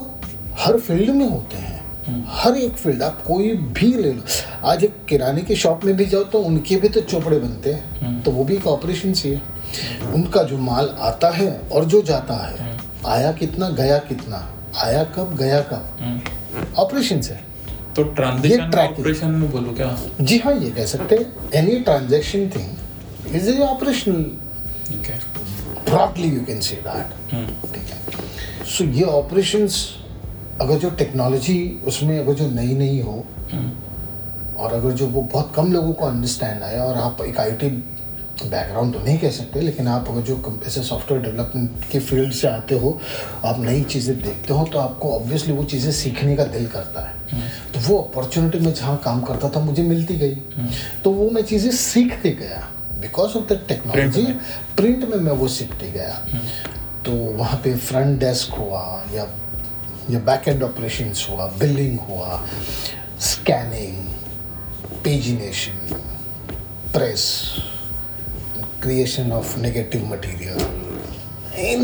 हर 0.59 0.79
फ़ील्ड 0.79 1.09
में 1.09 1.29
होते 1.29 1.57
हैं। 1.57 1.70
हर 2.07 2.57
एक 2.57 2.77
फ़ील्ड 2.77 3.03
आप 3.03 3.21
कोई 3.23 3.51
भी 3.53 3.87
ले 3.93 4.11
लो। 4.13 4.21
आज 4.67 4.83
एक 4.83 4.95
किराने 5.09 5.41
की 5.41 5.55
शॉप 5.55 5.83
में 5.85 5.95
भी 5.97 6.05
जाओ 6.05 6.23
तो 6.23 6.39
उनके 6.41 6.75
भी 6.75 6.89
तो 6.89 7.01
चोपड़े 7.01 7.39
बनते 7.39 7.73
हैं। 7.73 8.21
तो 8.23 8.31
वो 8.31 8.43
भी 8.43 8.55
एक 8.55 8.67
ऑपरेशन 8.67 9.13
ही 9.17 9.31
है। 9.31 9.41
उनका 10.13 10.43
जो 10.43 10.57
माल 10.57 10.89
आता 10.99 11.29
है 11.29 11.51
और 11.71 11.85
जो 11.85 12.01
जाता 12.01 12.35
है 12.47 12.79
आया 13.07 13.31
कितना 13.31 13.69
गया 13.69 13.97
कितना 14.09 14.37
आया 14.77 15.03
कब 15.15 15.35
गया 15.37 15.61
कब 15.71 16.73
ऑपरेशन 16.77 17.21
है 17.21 17.39
तो। 17.95 18.03
ऑपरेशन 18.03 19.31
में 19.31 19.51
बोलो 19.51 19.73
क्या? 19.73 19.97
जी 20.21 20.37
हाँ 20.37 20.53
ये 20.53 20.71
कह 20.71 20.85
सकते 20.85 21.15
हैं। 21.15 21.51
Any 21.55 21.79
transaction 21.79 22.49
thing 22.49 23.35
is 23.35 23.49
a 23.49 23.59
operational 23.59 24.21
okay 24.91 25.19
broadly 25.85 26.29
you 26.31 26.41
can 26.47 26.59
say 26.65 26.77
that 26.83 27.13
ठीक 27.73 27.89
है। 27.89 28.65
सो 28.67 28.83
ये 28.83 29.03
ऑपरेशंस 29.03 29.73
अगर 30.59 30.77
जो 30.77 30.89
टेक्नोलॉजी 30.89 31.81
उसमें 31.87 32.19
अगर 32.19 32.33
जो 32.33 32.49
नई 32.49 32.73
नई 32.75 32.99
हो 32.99 33.23
और 34.57 34.73
अगर 34.73 34.91
जो 34.91 35.07
वो 35.07 35.21
बहुत 35.21 35.51
कम 35.55 35.71
लोगों 35.73 35.93
को 35.93 36.05
अंडरस्टैंड 36.05 36.63
आए 36.63 36.79
और 36.79 36.95
आप 36.95 37.21
एक 37.21 37.39
आईटी 37.39 37.69
बैकग्राउंड 38.41 38.93
तो 38.93 38.99
नहीं 38.99 39.17
कह 39.19 39.31
सकते 39.31 39.61
लेकिन 39.61 39.87
आप 39.87 40.07
अगर 40.09 40.21
जो 40.21 40.59
ऐसे 40.67 40.83
सॉफ्टवेयर 40.83 41.23
डेवलपमेंट 41.23 41.85
के 41.91 41.99
फ़ील्ड 41.99 42.33
से 42.33 42.47
आते 42.47 42.75
हो 42.75 42.99
आप 43.45 43.59
नई 43.59 43.81
चीज़ें 43.83 44.21
देखते 44.21 44.53
हो 44.53 44.63
तो 44.65 44.79
आपको 44.79 45.11
ऑब्वियसली 45.11 45.53
वो 45.53 45.63
चीज़ें 45.63 45.91
सीखने 45.91 46.35
का 46.35 46.43
दिल 46.43 46.67
करता 46.67 47.01
है। 47.01 47.41
तो 47.73 47.79
वो 47.79 47.97
अपॉर्चुनिटी 48.01 48.59
में 48.59 48.73
जहाँ 48.73 48.97
काम 48.97 49.21
करता 49.21 49.49
था 49.49 49.59
मुझे 49.59 49.83
मिलती 49.83 50.15
गई। 50.15 50.35
तो 51.03 51.11
वो 51.11 51.29
मैं 51.29 51.41
चीज़ें 51.41 51.71
सीखते 51.71 52.31
गया। 52.31 52.67
Because 53.01 53.37
of 53.37 53.53
the 53.53 53.61
technology 53.67 54.23
print 54.77 55.03
में। 55.03 55.17
मैं 55.17 55.31
वो 55.31 55.47
सीखते 55.47 55.91
गया। 55.91 56.27
तो 57.05 57.11
वहाँ 57.11 57.61
पे 57.63 57.75
फ्रंट 57.75 58.19
डेस्क 58.19 58.53
हुआ 58.53 59.03
या 59.13 59.25
या 60.11 60.19
बैक 60.25 60.47
एंड 60.47 60.63
ऑपरेशंस 60.63 61.27
हुआ 61.29 61.45
बिलिंग 61.59 61.99
हुआ 62.09 62.43
scanning 63.21 63.95
pagination 65.03 65.95
press 66.93 67.23
creation 68.81 69.31
of 69.31 69.57
negative 69.59 70.05
material 70.11 70.59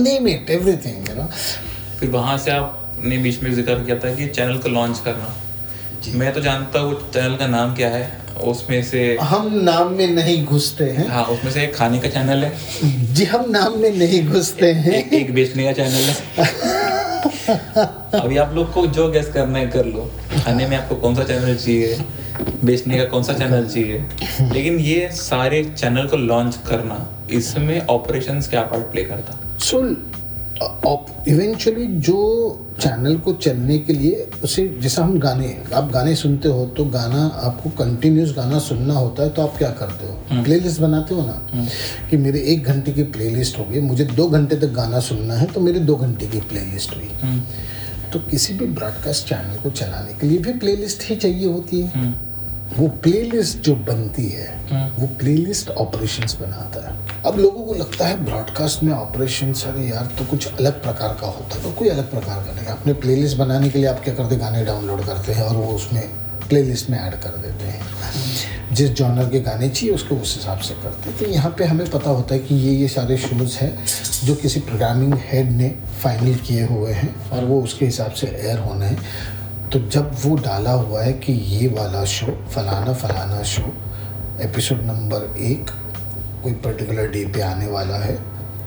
name 0.03 0.27
it 0.27 0.49
everything 0.49 1.09
you 1.09 1.15
know 1.15 1.29
फिर 1.99 2.09
वहाँ 2.09 2.37
से 2.37 2.51
आपने 2.51 3.17
बीच 3.17 3.41
में 3.43 3.53
ज़िक्र 3.53 3.83
किया 3.83 3.97
था 3.99 4.13
कि 4.15 4.27
चैनल 4.27 4.57
को 4.57 4.69
लॉन्च 4.69 4.99
करना। 5.05 5.35
मैं 6.15 6.33
तो 6.33 6.41
जानता 6.41 6.79
हूँ 6.79 6.95
चैनल 7.11 7.35
का 7.37 7.47
नाम 7.47 7.73
क्या 7.75 7.89
है 7.89 8.05
उसमें 8.51 8.81
से 8.83 8.99
हम 9.21 9.53
नाम 9.63 9.93
में 9.93 10.07
नहीं 10.07 10.43
घुसते 10.45 10.83
हैं। 10.97 11.07
हाँ 11.09 11.23
उसमें 11.35 11.51
से 11.51 11.63
एक 11.63 11.75
खाने 11.75 11.99
का 11.99 12.09
चैनल 12.09 12.43
है। 12.45 13.13
जी 13.13 13.25
हम 13.25 13.49
नाम 13.51 13.77
में 13.81 13.89
नहीं 13.91 14.21
घुसते 14.27 14.71
हैं। 14.73 14.91
एक, 14.93 15.13
एक 15.13 15.33
बेचने 15.33 15.63
का 15.65 15.71
चैनल 15.73 16.03
है। 16.09 16.75
अभी 17.49 18.37
आप 18.37 18.53
लोग 18.55 18.73
को 18.73 18.85
जो 18.87 19.07
गैस 19.11 19.27
करना 19.33 19.59
है 19.59 19.67
कर 19.67 19.85
लो। 19.85 20.11
खाने 20.43 20.67
में 20.67 20.77
आपको 20.77 20.95
कौन 20.95 21.15
सा 21.15 21.23
चैनल 21.23 21.55
चाहिए? 21.55 21.97
बेचने 22.63 22.97
का 22.97 23.05
कौन 23.05 23.23
सा 23.23 23.33
चैनल 23.33 23.67
चाहिए? 23.67 24.05
लेकिन 24.53 24.79
ये 24.79 25.09
सारे 25.11 25.63
चैनल 25.77 26.07
को 26.07 26.17
लॉन्च 26.17 26.59
करना, 26.67 27.07
इसमें 27.31 27.87
ऑपरेशंस 27.87 28.49
क्या 28.49 28.61
पार्ट 28.61 28.83
प्ले 28.83 29.03
करता? 29.03 29.39
सो 29.59 29.81
इवेंचुअली 31.27 31.85
जो 31.87 32.17
चैनल 32.79 33.17
को 33.17 33.33
चलने 33.33 33.79
के 33.79 33.93
लिए 33.93 34.29
उसे 34.43 34.77
जैसा 34.81 35.03
हम 35.03 35.19
गाने 35.19 35.63
आप 35.73 35.91
गाने 35.91 36.15
सुनते 36.15 36.49
हो 36.49 36.65
तो 36.65 36.85
गाना 36.85 37.25
आपको 37.43 37.69
कंटिन्यूस 37.69 38.33
गाना 38.37 38.59
सुनना 38.59 38.93
होता 38.93 39.23
है 39.23 39.29
तो 39.29 39.41
आप 39.41 39.57
क्या 39.57 39.69
करते 39.69 40.07
हो? 40.07 40.43
प्लेलिस्ट 40.43 40.81
बनाते 40.81 41.15
हो 41.15 41.21
ना? 41.21 41.67
कि 42.09 42.17
मेरे 42.17 42.39
एक 42.39 42.63
घंटे 42.63 42.91
की 42.91 43.03
प्लेलिस्ट 43.03 43.59
होगी 43.59 43.81
मुझे 43.81 44.03
दो 44.03 44.27
घंटे 44.27 44.55
तक 44.55 44.67
गाना 44.67 44.99
सुनना 44.99 45.33
है 45.33 45.45
तो 45.45 45.59
मेरे 45.59 45.79
दो 45.79 45.95
घंटे 45.95 46.27
की 46.27 46.41
प्लेलिस्ट 46.41 46.95
हुई। 46.95 47.41
तो 48.13 48.19
किसी 48.19 48.53
भी 48.53 48.65
ब्रॉडकास्ट 48.65 49.27
चैनल 49.27 49.57
को 49.63 49.69
चलाने 49.69 50.19
के 50.19 50.27
लिए 50.27 50.37
भी 50.37 50.53
प्लेलिस्ट 50.53 51.09
ही 51.09 51.15
चाहिए 51.15 51.47
होती 51.47 51.81
है। 51.81 52.26
वो 52.75 52.87
प्लेलिस्ट 53.03 53.57
जो 53.57 53.75
बनती 53.87 54.27
है 54.29 54.47
वो 54.97 55.07
प्लेलिस्ट 55.19 55.69
ऑपरेशंस 55.69 56.37
बनाता 56.41 56.87
है। 56.87 57.23
अब 57.25 57.39
लोगों 57.39 57.63
को 57.65 57.73
लगता 57.73 58.07
है 58.07 58.23
ब्रॉडकास्ट 58.25 58.83
में 58.83 58.93
ऑपरेशन 58.93 59.53
अरे 59.67 59.87
यार 59.87 60.11
तो 60.19 60.25
कुछ 60.25 60.47
अलग 60.47 60.81
प्रकार 60.83 61.17
का 61.21 61.27
होता 61.27 61.55
है 61.55 61.63
तो 61.63 61.71
कोई 61.71 61.89
अलग 61.89 62.09
प्रकार 62.11 62.43
का 62.45 62.53
नहीं। 62.53 62.65
अपने 62.65 62.93
प्लेलिस्ट 62.93 63.37
बनाने 63.37 63.69
के 63.69 63.79
लिए 63.79 63.87
आप 63.87 64.03
क्या 64.03 64.13
करते 64.13 64.35
हैं? 64.35 64.43
गाने 64.43 64.63
डाउनलोड 64.65 65.05
करते 65.05 65.33
हैं 65.33 65.43
और 65.43 65.55
वो 65.55 65.73
उसमें 65.73 66.01
प्लेलिस्ट 66.47 66.89
में 66.89 66.99
ऐड 66.99 67.13
कर 67.13 67.37
देते 67.37 67.65
हैं। 67.65 68.75
जिस 68.75 68.89
जॉनर 68.89 69.29
के 69.29 69.39
गाने 69.39 69.69
चाहिए 69.69 69.95
उसको 69.95 70.15
उस 70.15 70.35
हिसाब 70.35 70.59
से 70.59 70.73
करते 70.73 71.09
हैं। 71.09 71.17
तो 71.19 71.25
यहाँ 71.25 71.53
पे 71.57 71.65
हमें 71.65 71.89
पता 71.89 72.09
होता 72.09 72.35
है 72.35 72.39
कि 72.39 72.55
ये 72.55 72.73
ये 72.73 72.87
सारे 72.87 73.17
शोज़ 73.17 73.57
हैं 73.57 73.77
जो 74.23 74.35
किसी 74.35 74.59
प्रोग्रामिंग 74.59 75.13
हेड 75.25 75.51
ने 75.51 75.69
फाइनल 76.03 76.35
किए 76.35 76.65
हुए 76.65 76.91
हैं 76.91 77.29
और 77.29 77.45
वो 77.45 77.61
उसके 77.61 77.85
हिसाब 77.85 78.11
से 78.11 78.27
एयर 78.27 78.59
होना 78.59 78.85
है। 78.85 78.97
तो 79.73 79.79
जब 79.79 80.11
वो 80.25 80.35
डाला 80.35 80.71
हुआ 80.71 81.03
है 81.03 81.13
कि 81.13 81.33
ये 81.33 81.67
वाला 81.67 82.05
शो 82.05 82.25
फलाना 82.25 82.93
फलाना 82.93 83.43
शो 83.43 83.61
एपिसोड 84.41 84.81
नंबर 84.81 85.37
एक, 85.37 85.69
कोई 86.43 86.53
पर्टिकुलर 86.53 87.07
डे 87.07 87.25
पे 87.25 87.41
आने 87.41 87.67
वाला 87.67 87.95
है 87.95 88.19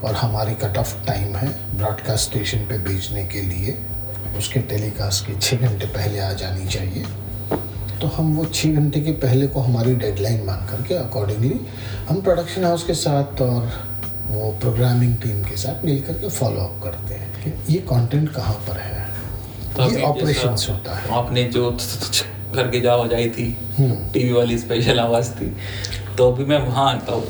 और 0.04 0.14
हमारी 0.14 0.54
कट 0.54 0.78
ऑफ़ 0.78 1.06
टाइम 1.06 1.36
है 1.36 1.76
ब्रॉडकास्ट 1.76 2.30
स्टेशन 2.30 2.58
पे 2.58 2.78
भेजने 2.78 3.24
के 3.24 3.42
लिए, 3.42 3.78
उसके 4.38 4.60
टेलीकास्ट 4.60 5.26
के 5.26 5.40
छः 5.40 5.56
घंटे 5.56 5.86
पहले 5.86 6.20
आ 6.20 6.32
जानी 6.32 6.66
चाहिए 6.66 7.04
तो 8.00 8.06
हम 8.06 8.34
वो 8.34 8.44
छः 8.44 8.74
घंटे 8.74 9.00
के 9.00 9.12
पहले 9.12 9.46
को 9.46 9.60
हमारी 9.60 9.94
डेडलाइन 9.94 10.44
मान 10.44 10.66
करके 10.66 10.94
अकॉर्डिंगली 10.94 11.60
हम 12.08 12.20
प्रोडक्शन 12.20 12.64
हाउस 12.64 12.84
के 12.84 12.94
साथ 12.94 13.42
और 13.42 13.90
वो 14.26 14.50
प्रोग्रामिंग 14.60 15.16
टीम 15.16 15.42
के 15.42 15.56
साथ 15.56 15.84
मिल 15.84 16.02
करके 16.02 16.28
फॉलो 16.28 16.60
अप 16.60 16.80
करते 16.84 17.14
हैं। 17.14 17.66
ये 17.70 17.78
कंटेंट 17.78 18.32
कहाँ 18.32 18.54
पर 18.54 18.76
है? 18.76 18.99
ये 19.78 20.02
ऑपरेशन 20.02 20.56
होता 20.68 20.94
है। 20.94 21.08
आपने 21.14 21.44
जो 21.44 21.70
करके 22.54 22.80
जो 22.80 22.90
आवाज़ 22.90 23.14
आई 23.14 23.28
थी 23.30 23.46
टीवी 23.80 24.32
वाली 24.32 24.58
स्पेशल 24.58 25.00
आवाज़ 25.00 25.30
थी 25.30 25.52
तो 26.18 26.30
अभी 26.32 26.44
मैं 26.44 26.58
वहाँ 26.58 26.92
आता 26.92 27.12
हूँ 27.12 27.24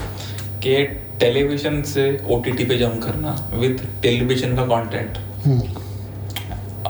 कि 0.62 0.76
टेलीविज़न 1.20 1.82
से 1.82 2.04
ओटीटी 2.30 2.64
पे 2.64 2.78
जम 2.78 2.99
करना 2.99 3.35
विद 3.54 3.87
टेलीविज़न 4.02 4.56
का 4.56 4.64
कंटेंट 4.66 5.18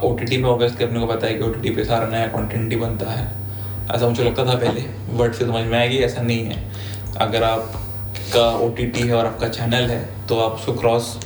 ओ 0.04 0.12
टी 0.14 0.36
पे 0.36 0.42
ऑब्वियसली 0.42 0.84
अपने 0.84 1.00
को 1.00 1.06
पता 1.06 1.26
है 1.26 1.34
कि 1.34 1.44
ओटीटी 1.44 1.70
पे 1.70 1.84
सारा 1.84 2.06
नया 2.06 2.26
कंटेंट 2.26 2.72
ही 2.72 2.76
बनता 2.76 3.10
है। 3.10 3.26
ऐसा 3.94 4.08
मुझे 4.08 4.24
लगता 4.24 4.44
था 4.46 4.54
पहले 4.58 4.80
बट 5.18 5.34
फिर 5.34 5.46
समझ 5.46 5.64
में 5.64 5.78
आया 5.78 5.88
कि 5.88 5.98
ऐसा 5.98 6.22
नहीं 6.22 6.44
है। 6.44 6.62
अगर 7.20 7.42
आपका 7.42 8.48
ओ 8.56 8.70
है 8.78 9.12
और 9.12 9.26
आपका 9.26 9.48
चैनल 9.48 9.90
है 9.90 10.00
तो 10.28 10.38
आप 10.40 10.52
उसको 10.52 10.72
क्रॉस 10.72 11.18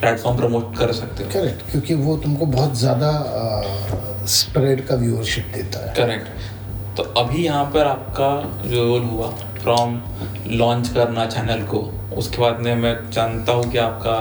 प्लेटफॉर्म 0.00 0.36
प्रमोट 0.38 0.76
कर 0.76 0.92
सकते 0.92 1.24
हो। 1.24 1.30
करेक्ट 1.30 1.70
क्योंकि 1.70 1.94
वो 1.96 2.16
तुमको 2.16 2.46
बहुत 2.48 2.78
ज़्यादा 2.78 3.10
स्प्रेड 4.30 4.86
का 4.86 4.94
व्यूअरशिप 4.96 5.50
देता 5.54 5.86
है। 5.86 5.94
करेक्ट 5.94 6.96
तो 6.96 7.02
अभी 7.20 7.44
यहाँ 7.44 7.64
पर 7.74 7.86
आपका 7.86 8.30
जो 8.64 8.84
रोल 8.84 9.02
हुआ 9.04 9.28
फ्रॉम 9.60 10.00
लॉन्च 10.52 10.88
करना 10.88 11.26
चैनल 11.26 11.62
को 11.66 11.78
उसके 12.16 12.38
बाद 12.38 12.60
में 12.60 12.74
मैं 12.76 12.94
जानता 13.10 13.52
हूँ 13.52 13.70
कि 13.72 13.78
आपका 13.80 14.18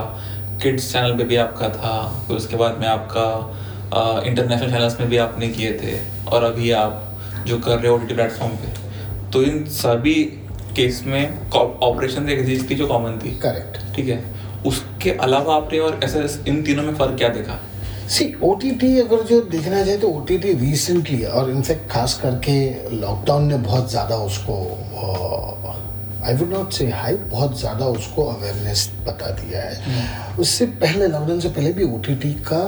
किड्स 0.61 0.91
चैनल 0.93 1.17
पे 1.17 1.23
भी 1.23 1.35
आपका 1.37 1.69
था 1.71 1.95
फिर 2.27 2.37
उसके 2.37 2.55
बाद 2.57 2.77
में 2.79 2.87
आपका 2.87 3.25
इंटरनेशनल 4.27 4.71
चैनल्स 4.71 4.99
में 4.99 5.09
भी 5.09 5.17
आपने 5.19 5.47
किए 5.49 5.71
थे 5.79 5.97
और 6.27 6.43
अभी 6.43 6.71
आप 6.73 7.43
जो 7.47 7.57
कर 7.59 7.77
रहे 7.77 7.87
हो 7.87 7.95
ओ 7.95 7.99
प्लेटफॉर्म 8.07 8.53
पे। 8.55 8.71
तो 9.31 9.41
इन 9.43 9.63
सभी 9.71 10.13
केस 10.75 11.03
में 11.05 11.49
ऑपरेशन 11.55 12.29
एक 12.29 12.45
चीज़ 12.45 12.69
थी 12.69 12.75
जो 12.75 12.87
कॉमन 12.87 13.19
थी। 13.23 13.35
करेक्ट 13.39 13.77
ठीक 13.95 14.07
है? 14.07 14.17
उसके 14.65 15.11
अलावा 15.11 15.55
आपने 15.55 15.79
और 15.79 15.99
ऐसे 16.03 16.49
इन 16.49 16.61
तीनों 16.63 16.83
में 16.83 16.93
फ़र्क 16.95 17.17
क्या 17.17 17.29
देखा? 17.29 17.59
सी 18.09 18.25
ओ 18.43 18.53
अगर 18.53 19.23
जो 19.23 19.39
देखना 19.41 19.81
जाए 19.83 19.97
तो 19.97 20.07
ओ 20.07 20.19
टी 20.21 20.37
टी 20.37 20.53
रिसेंटली 20.53 21.23
और 21.23 21.49
इनफैक्ट 21.51 21.89
खास 21.91 22.19
करके 22.23 22.55
लॉकडाउन 22.91 23.47
ने 23.47 23.57
बहुत 23.59 23.89
ज़्यादा 23.89 24.15
उसको 24.15 24.55
I 26.25 26.35
would 26.35 26.49
not 26.49 26.71
say 26.71 26.87
high 26.87 27.13
बहुत 27.31 27.59
ज़्यादा 27.59 27.85
उसको 27.87 28.25
अवेयरनेस 28.25 28.89
बता 29.07 29.29
दिया 29.31 29.61
है। 29.61 30.37
उससे 30.39 30.65
पहले 30.65 31.07
लॉकडाउन 31.07 31.39
से 31.39 31.49
पहले 31.49 31.71
भी 31.73 31.83
ओटीटी 31.95 32.33
का 32.51 32.63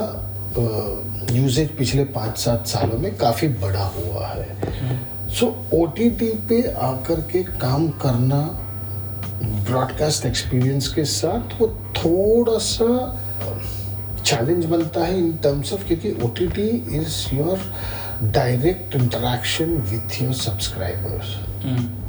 यूजेज 1.32 1.76
पिछले 1.76 2.04
पाँच 2.04 2.38
सात 2.38 2.66
सालों 2.66 2.98
में 2.98 3.16
काफ़ी 3.16 3.48
बड़ा 3.62 3.84
हुआ 3.96 4.26
है। 4.26 4.98
सो 5.30 5.46
ओटीटी 5.74 6.28
पे 6.48 6.60
आकर 6.82 7.20
के 7.30 7.42
काम 7.58 7.88
करना 8.02 8.40
ब्रॉडकास्ट 9.44 10.26
एक्सपीरियंस 10.26 10.88
के 10.88 11.04
साथ 11.04 11.60
वो 11.60 11.68
थोड़ा 11.96 12.58
सा 12.58 13.22
चैलेंज 14.24 14.64
बनता 14.64 15.04
है 15.04 15.18
इन 15.18 15.32
टर्म्स 15.32 15.72
ऑफ़ 15.72 15.86
क्योंकि 15.86 16.12
O 16.22 16.28
T 16.28 16.46
T 16.46 16.68
is 16.96 17.34
your 17.34 17.60
direct 18.22 18.94
interaction 18.94 19.64
with 19.64 20.22
your 20.22 20.34
subscribers 20.34 21.36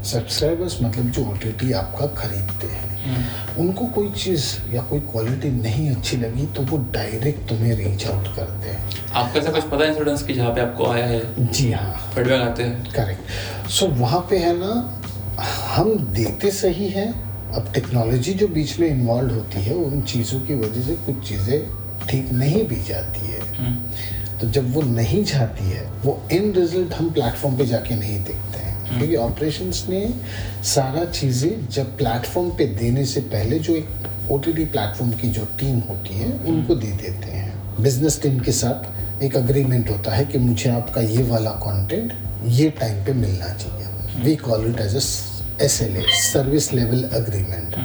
subscribers 0.08 0.78
मतलब 0.82 1.10
जो 1.10 1.26
ओ 1.26 1.34
टी 1.34 1.52
टी 1.52 1.72
आपका 1.72 2.06
खरीदते 2.08 2.68
हैं। 2.68 2.86
हम्म। 3.06 3.62
उनको 3.62 3.86
कोई 3.86 4.12
चीज़ 4.12 4.46
या 4.74 4.82
कोई 4.82 5.00
क्वालिटी 5.00 5.50
नहीं 5.52 5.90
अच्छी 5.92 6.18
लगी 6.18 6.46
तो 6.46 6.62
वो 6.62 6.78
डायरेक्ट 6.78 7.50
तुम्हें 7.50 7.76
रीच 7.76 8.08
आउट 8.08 8.28
करते 8.36 8.70
हैं। 8.70 8.90
आपको 9.14 9.40
ऐसा 9.40 9.52
कुछ 9.52 9.64
पता 9.64 9.84
है 9.84 9.90
इंसिडेंस 9.90 10.24
की 10.24 10.34
जहाँ 10.34 10.54
पे 10.56 10.62
आपको 10.62 10.86
आया 10.86 11.06
है? 11.06 11.52
जी 11.52 11.72
हाँ। 11.72 12.12
फीडबैक 12.16 12.42
आते 12.42 12.64
हैं? 12.64 12.92
करेक्ट 12.92 13.70
सो 13.70 13.88
वहाँ 13.88 14.28
पे 14.30 14.38
है 14.38 14.54
ना 14.60 15.02
हम 15.78 15.98
देते 16.14 16.52
सही 16.52 16.88
हैं 16.90 17.10
अब 17.54 17.72
टेक्नोलॉजी 17.74 18.34
जो 18.34 18.48
बीच 18.48 18.80
में 18.80 18.88
इन्वॉल्व 18.88 19.34
होती 19.34 19.60
है 19.62 19.74
उन 19.74 20.02
चीज़ों 20.02 20.40
की 20.40 20.56
वजह 20.56 20.82
से 20.82 20.94
कुछ 21.06 21.28
चीज़ें 21.28 22.08
ठीक 22.10 22.32
नहीं 22.32 22.64
भी 22.68 22.76
जाती 22.84 23.28
है। 23.28 23.42
हम्म। 23.58 24.38
तो 24.40 24.48
जब 24.48 24.74
वो 24.74 24.82
नहीं 24.82 25.24
जाती 25.24 25.66
है 25.66 25.86
वो 26.06 26.20
इन 26.32 26.52
रिज़ल्ट 26.54 26.94
हम 26.94 27.10
प्लेटफॉर्म 27.10 27.58
पे 27.58 27.66
जाके 27.66 27.96
नहीं 27.96 28.18
देखते 28.24 28.60
हैं। 28.60 28.98
क्योंकि 28.98 29.16
ऑपरेशंस 29.16 29.86
ने 29.90 30.02
सारा 30.64 31.06
चीज़ें 31.06 31.68
जब 31.70 31.96
प्लेटफॉर्म 31.98 32.50
पे 32.50 32.66
देने 32.74 33.06
से 33.06 33.22
पहले 33.36 33.60
जो 33.60 33.76
एक 33.76 34.32
ओ 34.32 34.38
प्लेटफॉर्म 34.40 35.12
की 35.12 35.30
जो 35.30 35.46
टीम 35.60 35.80
होती 35.80 36.14
है 36.14 36.32
उनको 36.48 36.76
दे 36.76 36.92
देते 37.04 37.32
हैं। 37.32 37.82
बिज़नेस 37.82 38.22
टीम 38.22 38.40
के 38.40 38.52
साथ 38.52 39.24
एक 39.24 39.36
अग्रीमेंट 39.36 39.90
होता 39.90 40.16
है 40.16 40.26
कि 40.26 40.38
मुझे 40.40 40.70
आपका 40.70 41.02
ये 41.02 41.24
वाला 41.24 41.52
कंटेंट 41.64 42.14
ये 42.46 42.70
टाइम 42.70 43.06
पे 43.06 43.14
मिलना 43.14 43.54
चाहिए। 43.54 44.24
We 44.24 44.36
call 44.36 44.68
it 44.70 44.80
as 44.80 44.96
S 45.62 45.82
L 45.82 45.96
A 45.98 46.04
service 46.24 46.74
level 46.74 47.04
agreement 47.14 47.76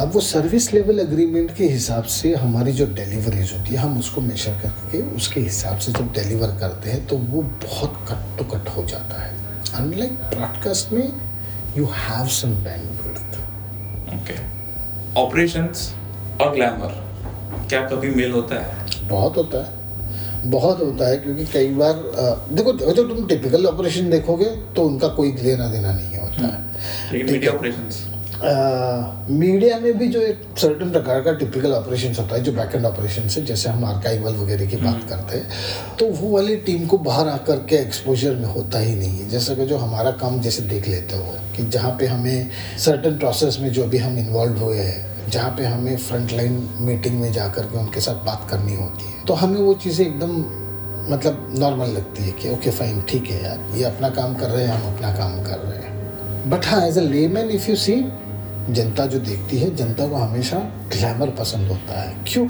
अब 0.00 0.12
वो 0.14 0.20
सर्विस 0.20 0.72
लेवल 0.74 0.98
अग्रीमेंट 0.98 1.54
के 1.56 1.64
हिसाब 1.64 2.04
से 2.04 2.34
हमारी 2.34 2.72
जो 2.72 2.86
डिलीवरीज 2.86 3.52
होती 3.52 3.70
है 3.70 3.76
हम 3.76 3.98
उसको 3.98 4.20
मेजर 4.20 4.52
करके 4.52 5.00
उसके 5.16 5.40
हिसाब 5.40 5.78
से 5.78 5.92
जब 5.92 6.12
डिलीवर 6.12 6.56
करते 6.60 6.90
हैं 6.90 7.06
तो 7.06 7.16
वो 7.16 7.42
बहुत 7.42 7.98
कट 8.08 8.38
टू 8.38 8.44
कट 8.44 8.68
हो 8.68 8.84
जाता 8.84 9.22
है। 9.22 9.34
अनलाइक 9.74 10.12
ब्रॉडकास्ट 10.12 10.92
में 10.92 11.12
you 11.78 11.84
have 11.84 12.26
some 12.26 12.54
bandwidth 12.64 13.38
okay 14.14 14.38
operations 15.20 15.94
और 16.40 16.54
ग्लैमर 16.54 16.96
क्या 17.68 17.80
कभी 17.80 18.10
मेल 18.10 18.32
होता 18.32 18.62
है? 18.62 19.08
बहुत 19.08 19.36
होता 19.36 19.64
है। 19.64 19.78
बहुत 20.50 20.80
होता 20.80 21.08
है 21.08 21.16
क्योंकि 21.16 21.44
कई 21.44 21.68
बार 21.68 21.94
अ, 21.94 22.54
देखो 22.54 22.72
जो 22.72 23.02
तुम 23.08 23.26
टिपिकल 23.26 23.66
ऑपरेशन 23.66 24.10
देखोगे 24.10 24.44
तो 24.44 24.82
उनका 24.82 25.08
कोई 25.08 25.32
लेना 25.42 25.66
देना 25.66 25.92
नहीं 25.92 26.16
होता 26.32 26.46
है। 26.46 27.22
मीडिया 27.24 27.52
ऑपरेशंस 27.52 28.06
मीडिया 29.30 29.78
में 29.78 29.98
भी 29.98 30.06
जो 30.08 30.20
एक 30.22 30.42
सर्टन 30.58 30.90
प्रकार 30.90 31.20
का 31.22 31.32
टिपिकल 31.32 31.72
ऑपरेशन 31.72 32.14
होता 32.14 32.34
है 32.34 32.42
जो 32.42 32.52
बैक 32.52 32.74
एंड 32.74 32.86
ऑपरेशन 32.86 33.28
है 33.30 33.44
जैसे 33.46 33.68
हम 33.68 33.84
आर्काइवल 33.84 34.34
वगैरह 34.34 34.66
की 34.66 34.76
बात 34.76 35.04
करते 35.08 35.38
हैं 35.38 35.96
तो 35.98 36.06
वो 36.12 36.30
वाली 36.30 36.56
टीम 36.68 36.86
को 36.86 36.98
बाहर 37.00 37.28
आकर 37.28 37.56
के 37.70 37.76
एक्सपोजर 37.76 38.34
में 38.36 38.46
होता 38.46 38.78
ही 38.78 38.94
नहीं 38.94 39.18
है। 39.18 39.28
जैसा 39.28 39.54
कि 39.54 39.66
जो 39.66 39.76
हमारा 39.78 40.10
काम 40.22 40.40
जैसे 40.40 40.62
देख 40.70 40.88
लेते 40.88 41.16
हो 41.16 41.34
कि 41.56 41.66
जहाँ 41.68 41.90
पे 41.98 42.06
हमें 42.06 42.50
सर्टन 42.84 43.18
प्रोसेस 43.18 43.58
में 43.60 43.70
जो 43.72 43.82
अभी 43.82 43.98
हम 43.98 44.18
इन्वॉल्व 44.18 44.58
हुए 44.58 44.78
हैं 44.78 45.28
जहाँ 45.30 45.50
पे 45.56 45.64
हमें 45.64 45.96
फ्रंट 45.98 46.32
लाइन 46.32 46.54
मीटिंग 46.80 47.20
में 47.20 47.30
जा 47.32 47.46
कर 47.48 47.64
के 47.64 47.78
उनके 47.78 48.00
साथ 48.00 48.24
बात 48.26 48.46
करनी 48.50 48.76
होती 48.76 49.04
है 49.04 49.24
तो 49.26 49.34
हमें 49.34 49.60
वो 49.60 49.74
चीज़ें 49.84 50.04
एकदम 50.06 50.32
मतलब 51.12 51.54
नॉर्मल 51.58 51.90
लगती 51.90 52.22
है 52.22 52.32
कि 52.32 52.50
ओके 52.50 52.70
फाइन 52.70 53.02
ठीक 53.08 53.30
है 53.30 53.42
यार 53.44 53.58
ये 53.76 53.84
अपना 53.84 54.08
काम 54.16 54.34
कर 54.34 54.50
रहे 54.50 54.64
हैं 54.64 54.72
हम 54.72 54.94
अपना 54.94 55.12
काम 55.16 55.32
कर 55.44 55.58
रहे 55.58 55.72
हैं। 55.74 55.79
बट 56.46 56.66
हाँ 56.66 56.86
as 56.86 56.98
a 56.98 57.02
layman 57.02 57.50
if 57.50 57.68
you 57.70 57.76
see 57.76 57.94
जनता 58.70 59.06
जो 59.06 59.18
देखती 59.18 59.58
है 59.58 59.74
जनता 59.76 60.06
को 60.08 60.16
हमेशा 60.16 60.58
ग्लैमर 60.92 61.30
पसंद 61.30 61.68
होता 61.68 62.00
है। 62.00 62.14
क्यों? 62.28 62.46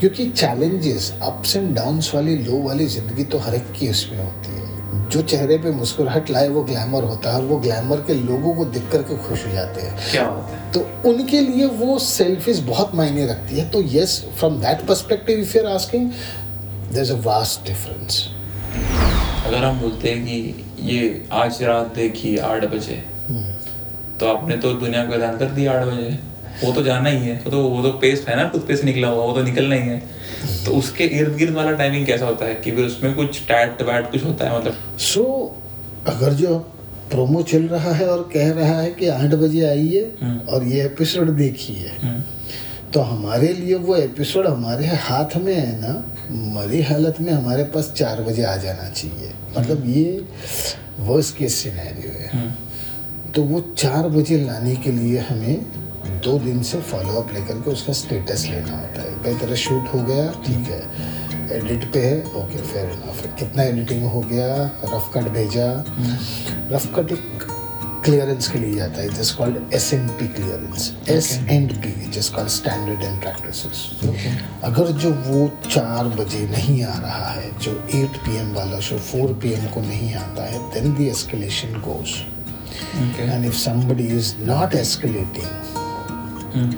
क्योंकि 0.00 0.28
चैलेंजेस 0.30 1.12
अप्स 1.22 1.56
एंड 1.56 1.74
डाउन्स 1.76 2.14
वाली 2.14 2.36
लो 2.36 2.58
वाली 2.58 2.86
ज़िंदगी 2.86 3.24
तो 3.24 3.38
हर 3.38 3.54
एक 3.54 3.72
की 3.78 3.88
उसमें 3.90 4.18
होती 4.18 4.52
है। 4.52 5.08
जो 5.08 5.22
चेहरे 5.22 5.58
पे 5.58 5.70
मुस्कुराहट 5.70 6.30
लाए 6.30 6.48
वो 6.48 6.62
ग्लैमर 6.62 7.04
होता 7.04 7.30
है 7.30 7.36
और 7.36 7.44
वो 7.44 7.56
ग्लैमर 7.56 8.00
के 8.00 8.14
लोगों 8.14 8.54
को 8.54 8.64
देख 8.64 8.90
करके 8.92 9.16
खुश 9.18 9.46
हो 9.46 9.52
जाते 9.52 9.80
हैं। 9.80 9.96
क्या 10.10 10.26
होता 10.26 10.56
है? 10.56 10.72
तो 10.72 11.10
उनके 11.10 11.40
लिए 11.40 11.66
वो 11.66 11.98
सेल्फिश 11.98 12.58
बहुत 12.58 12.94
मायने 12.94 13.26
रखती 13.26 13.58
है। 13.58 13.68
तो 13.70 13.82
yes 13.86 14.20
from 14.38 14.60
that 14.60 14.86
perspective 14.88 15.38
if 15.38 15.56
you 15.58 15.64
are 15.64 15.72
asking 15.72 16.10
there 16.10 17.02
is 17.02 17.12
a 17.12 17.20
vast 17.24 17.66
difference 17.66 18.22
अगर 19.46 19.64
हम 19.64 19.80
बोलते 19.80 20.10
हैं 20.10 20.24
कि 20.24 20.92
ये 20.92 21.26
आज 21.32 21.62
रात 21.62 21.94
देखी 21.94 22.36
आठ 22.36 22.64
बजे 22.64 23.02
तो 24.20 24.26
आपने 24.26 24.56
तो 24.56 24.72
दुनिया 24.74 25.04
को 25.04 25.14
ऐलान 25.14 25.36
कर 25.38 25.50
दिया 25.50 25.72
आठ 25.72 25.86
बजे 25.86 26.18
वो 26.62 26.72
तो 26.72 26.82
जाना 26.82 27.10
ही 27.10 27.18
है। 27.18 27.34
वो 27.36 27.50
तो 27.50 27.62
वो 27.62 27.82
तो 27.82 27.90
पेस्ट 27.98 28.28
है 28.28 28.36
ना 28.36 28.44
टूथपेस्ट 28.48 28.84
निकला 28.84 29.08
हुआ 29.08 29.24
वो 29.24 29.32
तो 29.32 29.42
निकलना 29.42 29.74
ही 29.74 29.88
है। 29.88 30.02
तो 30.64 30.72
उसके 30.72 31.04
इर्द 31.18 31.36
गिर्द 31.36 31.54
वाला 31.54 31.72
टाइमिंग 31.72 32.06
कैसा 32.06 32.26
होता 32.26 32.44
है 32.44 32.54
कि 32.54 32.70
फिर 32.70 32.84
उसमें 32.84 33.14
कुछ 33.14 33.40
टैट 33.42 33.82
वैट 33.82 34.10
कुछ 34.10 34.24
होता 34.24 34.48
है 34.48 34.58
मतलब? 34.58 34.76
सो 34.98 35.22
so, 35.22 36.14
अगर 36.14 36.32
जो 36.32 36.58
प्रोमो 37.10 37.42
चल 37.42 37.62
रहा 37.68 37.92
है 37.92 38.06
और 38.08 38.22
कह 38.34 38.52
रहा 38.52 38.80
है 38.80 38.90
कि 38.90 39.08
आठ 39.08 39.34
बजे 39.34 39.64
आइए 39.66 40.02
और 40.48 40.64
ये 40.64 40.84
एपिसोड 40.84 41.30
देखिए 41.36 42.12
तो 42.92 43.00
हमारे 43.00 43.52
लिए 43.52 43.74
वो 43.74 43.96
एपिसोड 43.96 44.46
हमारे 44.46 44.86
हाथ 44.86 45.36
में 45.36 45.54
है 45.54 45.80
ना 45.80 45.92
मरी 46.54 46.82
हालत 46.82 47.20
में 47.20 47.32
हमारे 47.32 47.64
पास 47.64 47.92
चार 47.96 48.20
बजे 48.22 48.42
आ 48.42 48.56
जाना 48.56 48.88
चाहिए। 48.90 49.32
मतलब 49.58 49.88
ये 49.88 50.24
वर्स 51.00 51.30
के 51.32 51.48
सिनेरियो 51.48 52.12
है। 52.20 52.42
तो 53.34 53.42
वो 53.42 53.60
चार 53.78 54.08
बजे 54.08 54.38
लाने 54.44 54.74
के 54.84 54.90
लिए 54.92 55.18
हमें 55.28 56.20
दो 56.24 56.38
दिन 56.38 56.62
से 56.62 56.80
फॉलो 56.90 57.20
अप 57.20 57.32
लेकर 57.34 57.60
के 57.60 57.70
उसका 57.70 57.92
स्टेटस 57.92 58.46
लेना 58.50 58.76
होता 58.78 59.02
है। 59.02 59.14
कई 59.24 59.34
तरह 59.40 59.54
शूट 59.62 59.92
हो 59.94 60.02
गया 60.04 60.30
ठीक 60.46 60.68
है। 60.68 61.56
एडिट 61.56 61.84
पे 61.92 62.04
है 62.04 62.18
ओके 62.42 62.58
फेयर 62.58 62.90
इनफ 62.90 63.22
कितना 63.38 63.62
एडिटिंग 63.62 64.04
हो 64.12 64.20
गया 64.30 64.54
रफ 64.84 65.10
कट 65.14 65.28
भेजा। 65.32 65.66
रफ 66.72 66.86
कट 66.96 67.12
एक 67.12 67.46
क्लियरेंस 68.04 68.48
के 68.50 68.58
लिए 68.58 68.74
जाता 68.74 69.00
है 69.00 69.06
it 69.06 69.18
is 69.20 69.34
called 69.36 69.74
S 69.74 69.92
N 69.94 70.06
P 70.18 70.28
clearance 70.28 70.92
S 71.08 71.32
and 71.48 71.72
P 71.82 71.90
which 72.00 72.18
is 72.18 72.30
called 72.32 72.48
standard 72.50 73.04
and 73.04 73.20
practices 73.20 73.78
अगर 74.64 74.92
जो 75.04 75.12
वो 75.26 75.46
चार 75.70 76.08
बजे 76.18 76.44
नहीं 76.48 76.82
आ 76.84 76.98
रहा 77.00 77.30
है 77.30 77.50
जो 77.58 77.72
एट 78.00 78.16
पी 78.26 78.36
एम 78.36 78.52
वाला 78.54 78.80
शो 78.88 78.98
फोर 79.10 79.32
पी 79.42 79.52
एम 79.52 79.66
को 79.74 79.80
नहीं 79.80 80.14
आता 80.14 80.50
है 80.50 80.58
then 80.74 80.94
the 80.94 81.08
escalation 81.08 81.80
goes 81.88 82.14
Okay. 83.04 83.26
and 83.28 83.44
if 83.44 83.56
somebody 83.56 84.08
is 84.08 84.36
not 84.38 84.72
escalating 84.72 85.50
mm. 86.52 86.72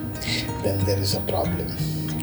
then 0.62 0.78
there 0.84 0.98
is 0.98 1.14
a 1.14 1.20
problem 1.22 1.68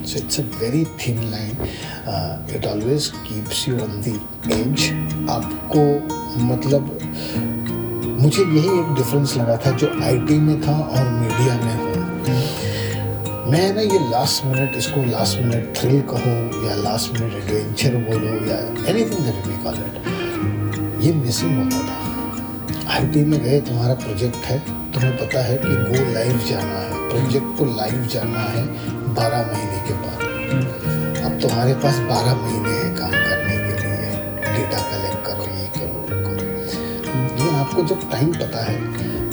so 0.04 0.20
it's 0.20 0.40
a 0.40 0.44
very 0.64 0.84
thin 1.02 1.20
line 1.32 1.58
uh, 2.06 2.42
it 2.48 2.66
always 2.66 3.12
keeps 3.28 3.68
you 3.68 3.80
on 3.80 4.02
the 4.02 4.16
edge 4.60 4.92
आपको 5.30 5.84
मतलब 6.50 6.90
मुझे 8.22 8.44
यही 8.44 8.80
एक 8.80 8.94
difference 8.96 9.36
लगा 9.38 9.56
था 9.66 9.72
जो 9.78 9.88
IT 10.04 10.38
में 10.40 10.62
था 10.62 10.78
और 10.80 11.10
मीडिया 11.22 11.56
में 11.64 11.76
हूँ 11.78 11.94
मैं 13.52 13.72
ना 13.76 13.82
ये 13.82 14.00
लास्ट 14.10 14.46
मिनट 14.46 14.76
इसको 14.78 15.04
लास्ट 15.10 15.40
मिनट 15.40 15.76
थ्रिल 15.78 16.02
कहो 16.14 16.36
या 16.68 16.76
लास्ट 16.84 17.20
मिनट 17.20 17.34
एडवेंचर 17.44 17.98
बोलो 18.10 18.36
या 18.52 18.58
anything 18.92 19.26
that 19.26 19.48
we 19.48 19.64
call 19.64 19.84
it 19.88 21.04
ये 21.06 21.14
मिसिंग 21.14 21.58
होता 21.64 21.88
था 21.88 22.03
आईटी 22.94 23.24
में 23.26 23.40
गए 23.44 23.60
तुम्हारा 23.62 23.94
प्रोजेक्ट 23.94 24.46
है। 24.46 24.58
तुम्हें 24.94 25.16
पता 25.18 25.40
है 25.46 25.58
कि 25.58 25.68
गो 25.68 26.12
लाइव 26.14 26.38
जाना 26.50 26.80
है। 26.80 27.10
प्रोजेक्ट 27.10 27.58
को 27.58 27.66
लाइव 27.66 28.06
जाना 28.06 28.44
है 28.50 28.66
बारह 29.14 29.42
महीने 29.52 29.80
के 29.88 29.94
बाद। 29.94 31.24
अब 31.26 31.40
तुम्हारे 31.42 31.74
पास 31.74 31.98
बारह 32.10 32.36
महीने 32.36 32.70
हैं 32.70 32.94
काम 32.96 33.12
करने 33.12 33.56
के 33.58 33.74
लिए। 33.80 34.12
डेटा 34.48 34.82
कलेक्ट 34.92 35.26
करो 35.26 35.50
ये 35.56 35.68
करो 35.78 35.94
वो 35.94 36.22
करो। 36.22 36.46
लेकिन 37.24 37.56
आपको 37.56 37.84
जब 37.84 38.10
टाइम 38.12 38.32
पता 38.34 38.66
है 38.66 38.80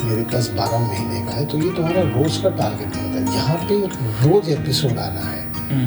मेरे 0.05 0.23
पास 0.25 0.51
बारह 0.51 0.79
महीने 0.79 1.23
का 1.27 1.37
है 1.37 1.47
तो 1.47 1.59
ये 1.59 1.71
तुम्हारा 1.77 2.03
रोज 2.11 2.37
का 2.37 2.57
टारगेट 2.57 2.97
नहीं 2.97 3.13
होता 3.13 3.35
यहाँ 3.35 3.59
पे 3.69 3.81
रोज 4.25 4.49
एपिसोड 4.49 4.99
आना 4.99 5.29
है। 5.29 5.87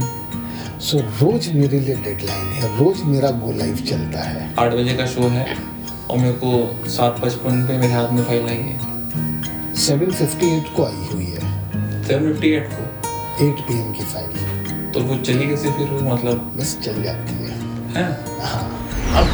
सो 0.80 0.98
रोज 1.22 1.52
मेरे 1.54 1.80
लिए 1.80 1.96
डेडलाइन 1.96 2.48
है 2.54 2.78
रोज 2.80 3.04
मेरा 3.06 3.30
गो 3.44 3.52
लाइव 3.52 3.86
चलता 3.90 4.20
है। 4.20 4.50
आठ 4.60 4.74
बजे 4.74 4.94
का 4.94 5.06
शो 5.06 5.28
है। 5.30 5.46
और 6.12 6.18
मेरे 6.18 6.34
को 6.44 6.90
सात 6.90 7.20
पचपन 7.22 7.66
पे 7.68 7.78
मेरे 7.78 7.94
हाथ 7.94 8.12
में 8.12 8.24
फ़ाइल 8.24 8.48
आई 8.48 8.58
है। 8.58 9.74
सेवन 9.76 10.12
फिफ्टी 10.12 10.58
एट 10.58 10.76
को 10.76 10.86
आई 10.86 11.08
हुई 11.14 11.26
है। 11.26 12.04
सेवन 12.04 12.32
फिफ्टी 12.32 12.50
एट 12.50 12.70
को? 12.72 12.84
एट 13.46 13.60
पी 13.60 13.94
की 13.94 14.06
फ़ाइल 14.06 14.92
तो 14.92 15.00
वो 15.00 15.16
चली 15.18 15.48
कैसे 15.48 15.70
फिर 15.70 15.88
वो 15.88 16.14
मतलब? 16.14 16.52
बस 16.58 16.78
चल 16.84 17.04
जाती 17.04 17.34
है। 17.34 17.52
है? 17.96 18.06
हाँ। 18.42 18.80
अब 19.14 19.28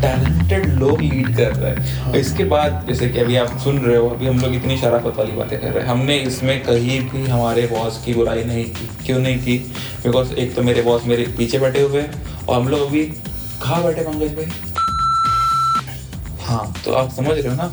टैलेंटेड 0.00 0.66
लोग 0.78 1.00
लीड 1.00 1.36
कर 1.36 1.54
रहे 1.54 1.70
हैं। 1.70 2.10
और 2.10 2.16
इसके 2.16 2.44
बाद 2.44 2.84
जैसे 2.88 3.08
कि 3.08 3.18
अभी 3.18 3.36
आप 3.36 3.58
सुन 3.58 3.78
रहे 3.78 3.96
हो 3.96 4.08
अभी 4.08 4.26
हम 4.26 4.38
लोग 4.40 4.54
इतनी 4.54 4.76
शराफत 4.78 5.16
वाली 5.16 5.32
बातें 5.32 5.58
कर 5.60 5.68
रहे 5.68 5.82
हैं। 5.82 5.90
हमने 5.90 6.16
इसमें 6.18 6.62
कहीं 6.64 7.00
भी 7.10 7.24
हमारे 7.26 7.66
बॉस 7.66 8.02
की 8.04 8.14
बुराई 8.14 8.44
नहीं 8.44 8.64
की। 8.64 8.88
क्यों 9.06 9.18
नहीं 9.18 9.38
की? 9.38 9.58
बिकॉज़ 10.04 10.32
एक 10.34 10.54
तो 10.54 10.62
मेरे 10.62 10.82
बॉस 10.82 11.06
मेरे 11.06 11.26
पीछे 11.38 11.58
बैठे 11.58 11.82
हुए 11.82 12.00
हैं 12.00 12.46
और 12.46 12.56
हम 12.56 12.68
लोग 12.68 12.86
अभी 12.88 13.04
कहाँ 13.62 13.82
बैठे 13.84 14.02
पंकज 14.02 14.34
भाई? 14.34 14.46
हाँ 16.54 16.72
तो 16.84 16.92
आप 16.94 17.10
समझ 17.12 17.38
रहे 17.38 17.48
हो 17.48 17.54
ना 17.54 17.72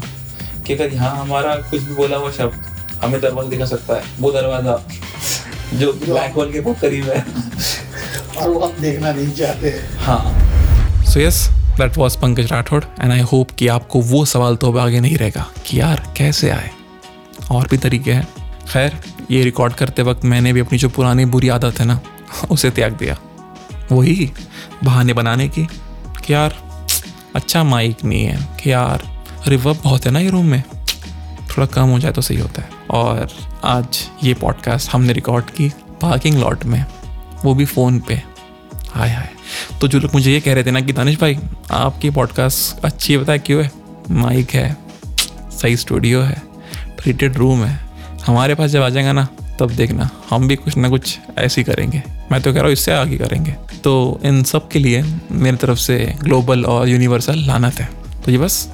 कि 0.67 0.73
अगर 0.73 0.93
यहाँ 0.93 1.15
हमारा 1.17 1.55
कुछ 1.69 1.81
भी 1.81 1.93
बोला 1.95 2.17
हुआ 2.17 2.31
शब्द 2.31 2.65
हमें 3.01 3.19
दरवाज़ा 3.21 3.49
दिखा 3.49 3.65
सकता 3.65 3.95
है 3.95 4.03
वो 4.19 4.31
दरवाज़ा 4.31 4.77
जो 5.73 5.91
ब्लैक 5.95 6.33
होल 6.33 6.51
के 6.53 6.59
बहुत 6.59 6.79
करीब 6.79 7.09
है। 7.09 7.19
और 8.37 8.49
वो 8.49 8.59
हम 8.59 8.81
देखना 8.81 9.11
नहीं 9.11 9.31
चाहते। 9.33 9.69
हाँ। 9.99 11.03
So 11.05 11.19
yes 11.19 11.47
that 11.77 11.97
was 11.97 12.17
Pankaj 12.17 12.51
Rathore 12.51 12.83
and 12.83 13.11
I 13.11 13.21
hope 13.31 13.51
कि 13.51 13.67
आपको 13.67 14.01
वो 14.03 14.23
सवाल 14.25 14.55
तो 14.55 14.71
अब 14.71 14.77
आगे 14.77 14.99
नहीं 14.99 15.17
रहेगा 15.17 15.45
कि 15.65 15.79
यार 15.79 16.03
कैसे 16.17 16.49
आए? 16.49 16.71
और 17.51 17.67
भी 17.71 17.77
तरीके 17.77 18.13
हैं। 18.13 18.27
खैर 18.71 18.99
ये 19.31 19.43
रिकॉर्ड 19.43 19.73
करते 19.73 20.03
वक्त 20.03 20.25
मैंने 20.25 20.53
भी 20.53 20.59
अपनी 20.59 20.77
जो 20.77 20.89
पुरानी 20.89 21.25
बुरी 21.27 21.49
आदत 21.49 21.79
है 21.79 21.85
ना 21.85 21.99
उसे 22.51 22.69
त्याग 22.71 22.97
दिया। 22.97 23.17
वही 23.91 24.31
बहाने 24.83 25.13
बनाने 25.13 25.47
की 25.49 25.67
कि 26.25 26.33
यार 26.33 26.55
अच्छा 27.35 27.63
माइक 27.63 28.03
नहीं 28.03 28.23
है 28.25 28.57
कि 28.63 28.71
यार 28.71 29.03
रिवर्ब 29.47 29.79
बहुत 29.83 30.05
है 30.05 30.11
ना 30.11 30.19
ये 30.19 30.29
रूम 30.29 30.45
में? 30.45 30.63
थोड़ा 31.49 31.65
कम 31.65 31.83
हो 31.83 31.99
जाए 31.99 32.11
तो 32.11 32.21
सही 32.21 32.37
होता 32.37 32.61
है। 32.61 32.69
और 32.91 33.27
आज 33.63 34.09
ये 34.23 34.33
पॉडकास्ट 34.33 34.89
हमने 34.89 35.13
रिकॉर्ड 35.13 35.49
की 35.49 35.69
पार्किंग 36.01 36.35
लॉट 36.35 36.65
में, 36.65 36.85
वो 37.45 37.53
भी 37.53 37.65
फ़ोन 37.65 37.99
पे। 37.99 38.21
हाय 38.89 39.09
हाय। 39.09 39.29
तो 39.81 39.87
जो 39.87 39.99
लोग 39.99 40.11
मुझे 40.13 40.31
ये 40.31 40.39
कह 40.39 40.53
रहे 40.53 40.63
थे 40.63 40.71
ना 40.71 40.81
कि 40.81 40.93
दानिश 40.93 41.19
भाई, 41.19 41.39
आपकी 41.71 42.09
पॉडकास्ट 42.09 42.85
अच्छी 42.85 43.13
है 43.13 43.19
बताए 43.19 43.39
क्यों 43.39 43.63
है? 43.63 43.71
माइक 44.11 44.51
है, 44.51 44.77
सही 45.51 45.77
स्टूडियो 45.77 46.21
है 46.21 46.41
ट्रीटेड 47.01 47.37
रूम 47.37 47.63
है। 47.63 47.79
हमारे 48.25 48.55
पास 48.55 48.69
जब 48.69 48.81
आ 48.81 48.89
जाएगा 48.89 49.11
ना, 49.11 49.27
तब 49.59 49.71
देखना, 49.71 50.09
हम 50.29 50.47
भी 50.47 50.55
कुछ 50.55 50.77
ना 50.77 50.89
कुछ 50.89 51.19
ऐसे 51.37 51.61
ही 51.61 51.65
करेंगे। 51.65 52.03
मैं 52.31 52.41
तो 52.41 52.51
कह 52.51 52.57
रहा 52.57 52.65
हूँ, 52.65 52.73
इससे 52.73 52.91
आगे 52.91 53.17
करेंगे। 53.17 53.51
तो 53.83 54.21
इन 54.25 54.43
सब 54.43 54.67
के 54.67 54.79
लिए 54.79 55.03
मेरी 55.31 55.57
तरफ़ 55.57 55.79
से 55.79 56.15
ग्लोबल 56.23 56.65
और 56.65 56.89
यूनिवर्सल 56.89 57.39
लानत 57.39 57.73
है। 57.73 57.89
तो 58.25 58.31
ये 58.31 58.37
बस, 58.37 58.69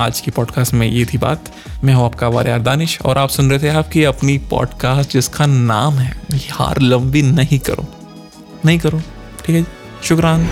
आज 0.00 0.20
की 0.20 0.30
पॉडकास्ट 0.30 0.74
में 0.74 0.86
ये 0.86 1.04
थी 1.04 1.18
बात। 1.18 1.52
मैं 1.84 1.94
हूँ 1.94 2.04
आपका 2.04 2.28
वार 2.28 2.58
दानिश, 2.58 3.00
और 3.02 3.18
आप 3.18 3.28
सुन 3.28 3.50
रहे 3.50 3.58
थे 3.58 3.68
आपकी 3.68 4.04
अपनी 4.04 4.38
पॉडकास्ट, 4.38 5.10
जिसका 5.10 5.46
नाम 5.46 5.94
है, 5.94 6.16
यार 6.34 6.80
लंबी 6.80 7.22
नहीं 7.22 7.58
करो। 7.58 7.86
नहीं 8.64 8.78
करो, 8.78 8.98
ठीक 9.46 9.56
है 9.56 9.66
शुक्रान। 10.02 10.48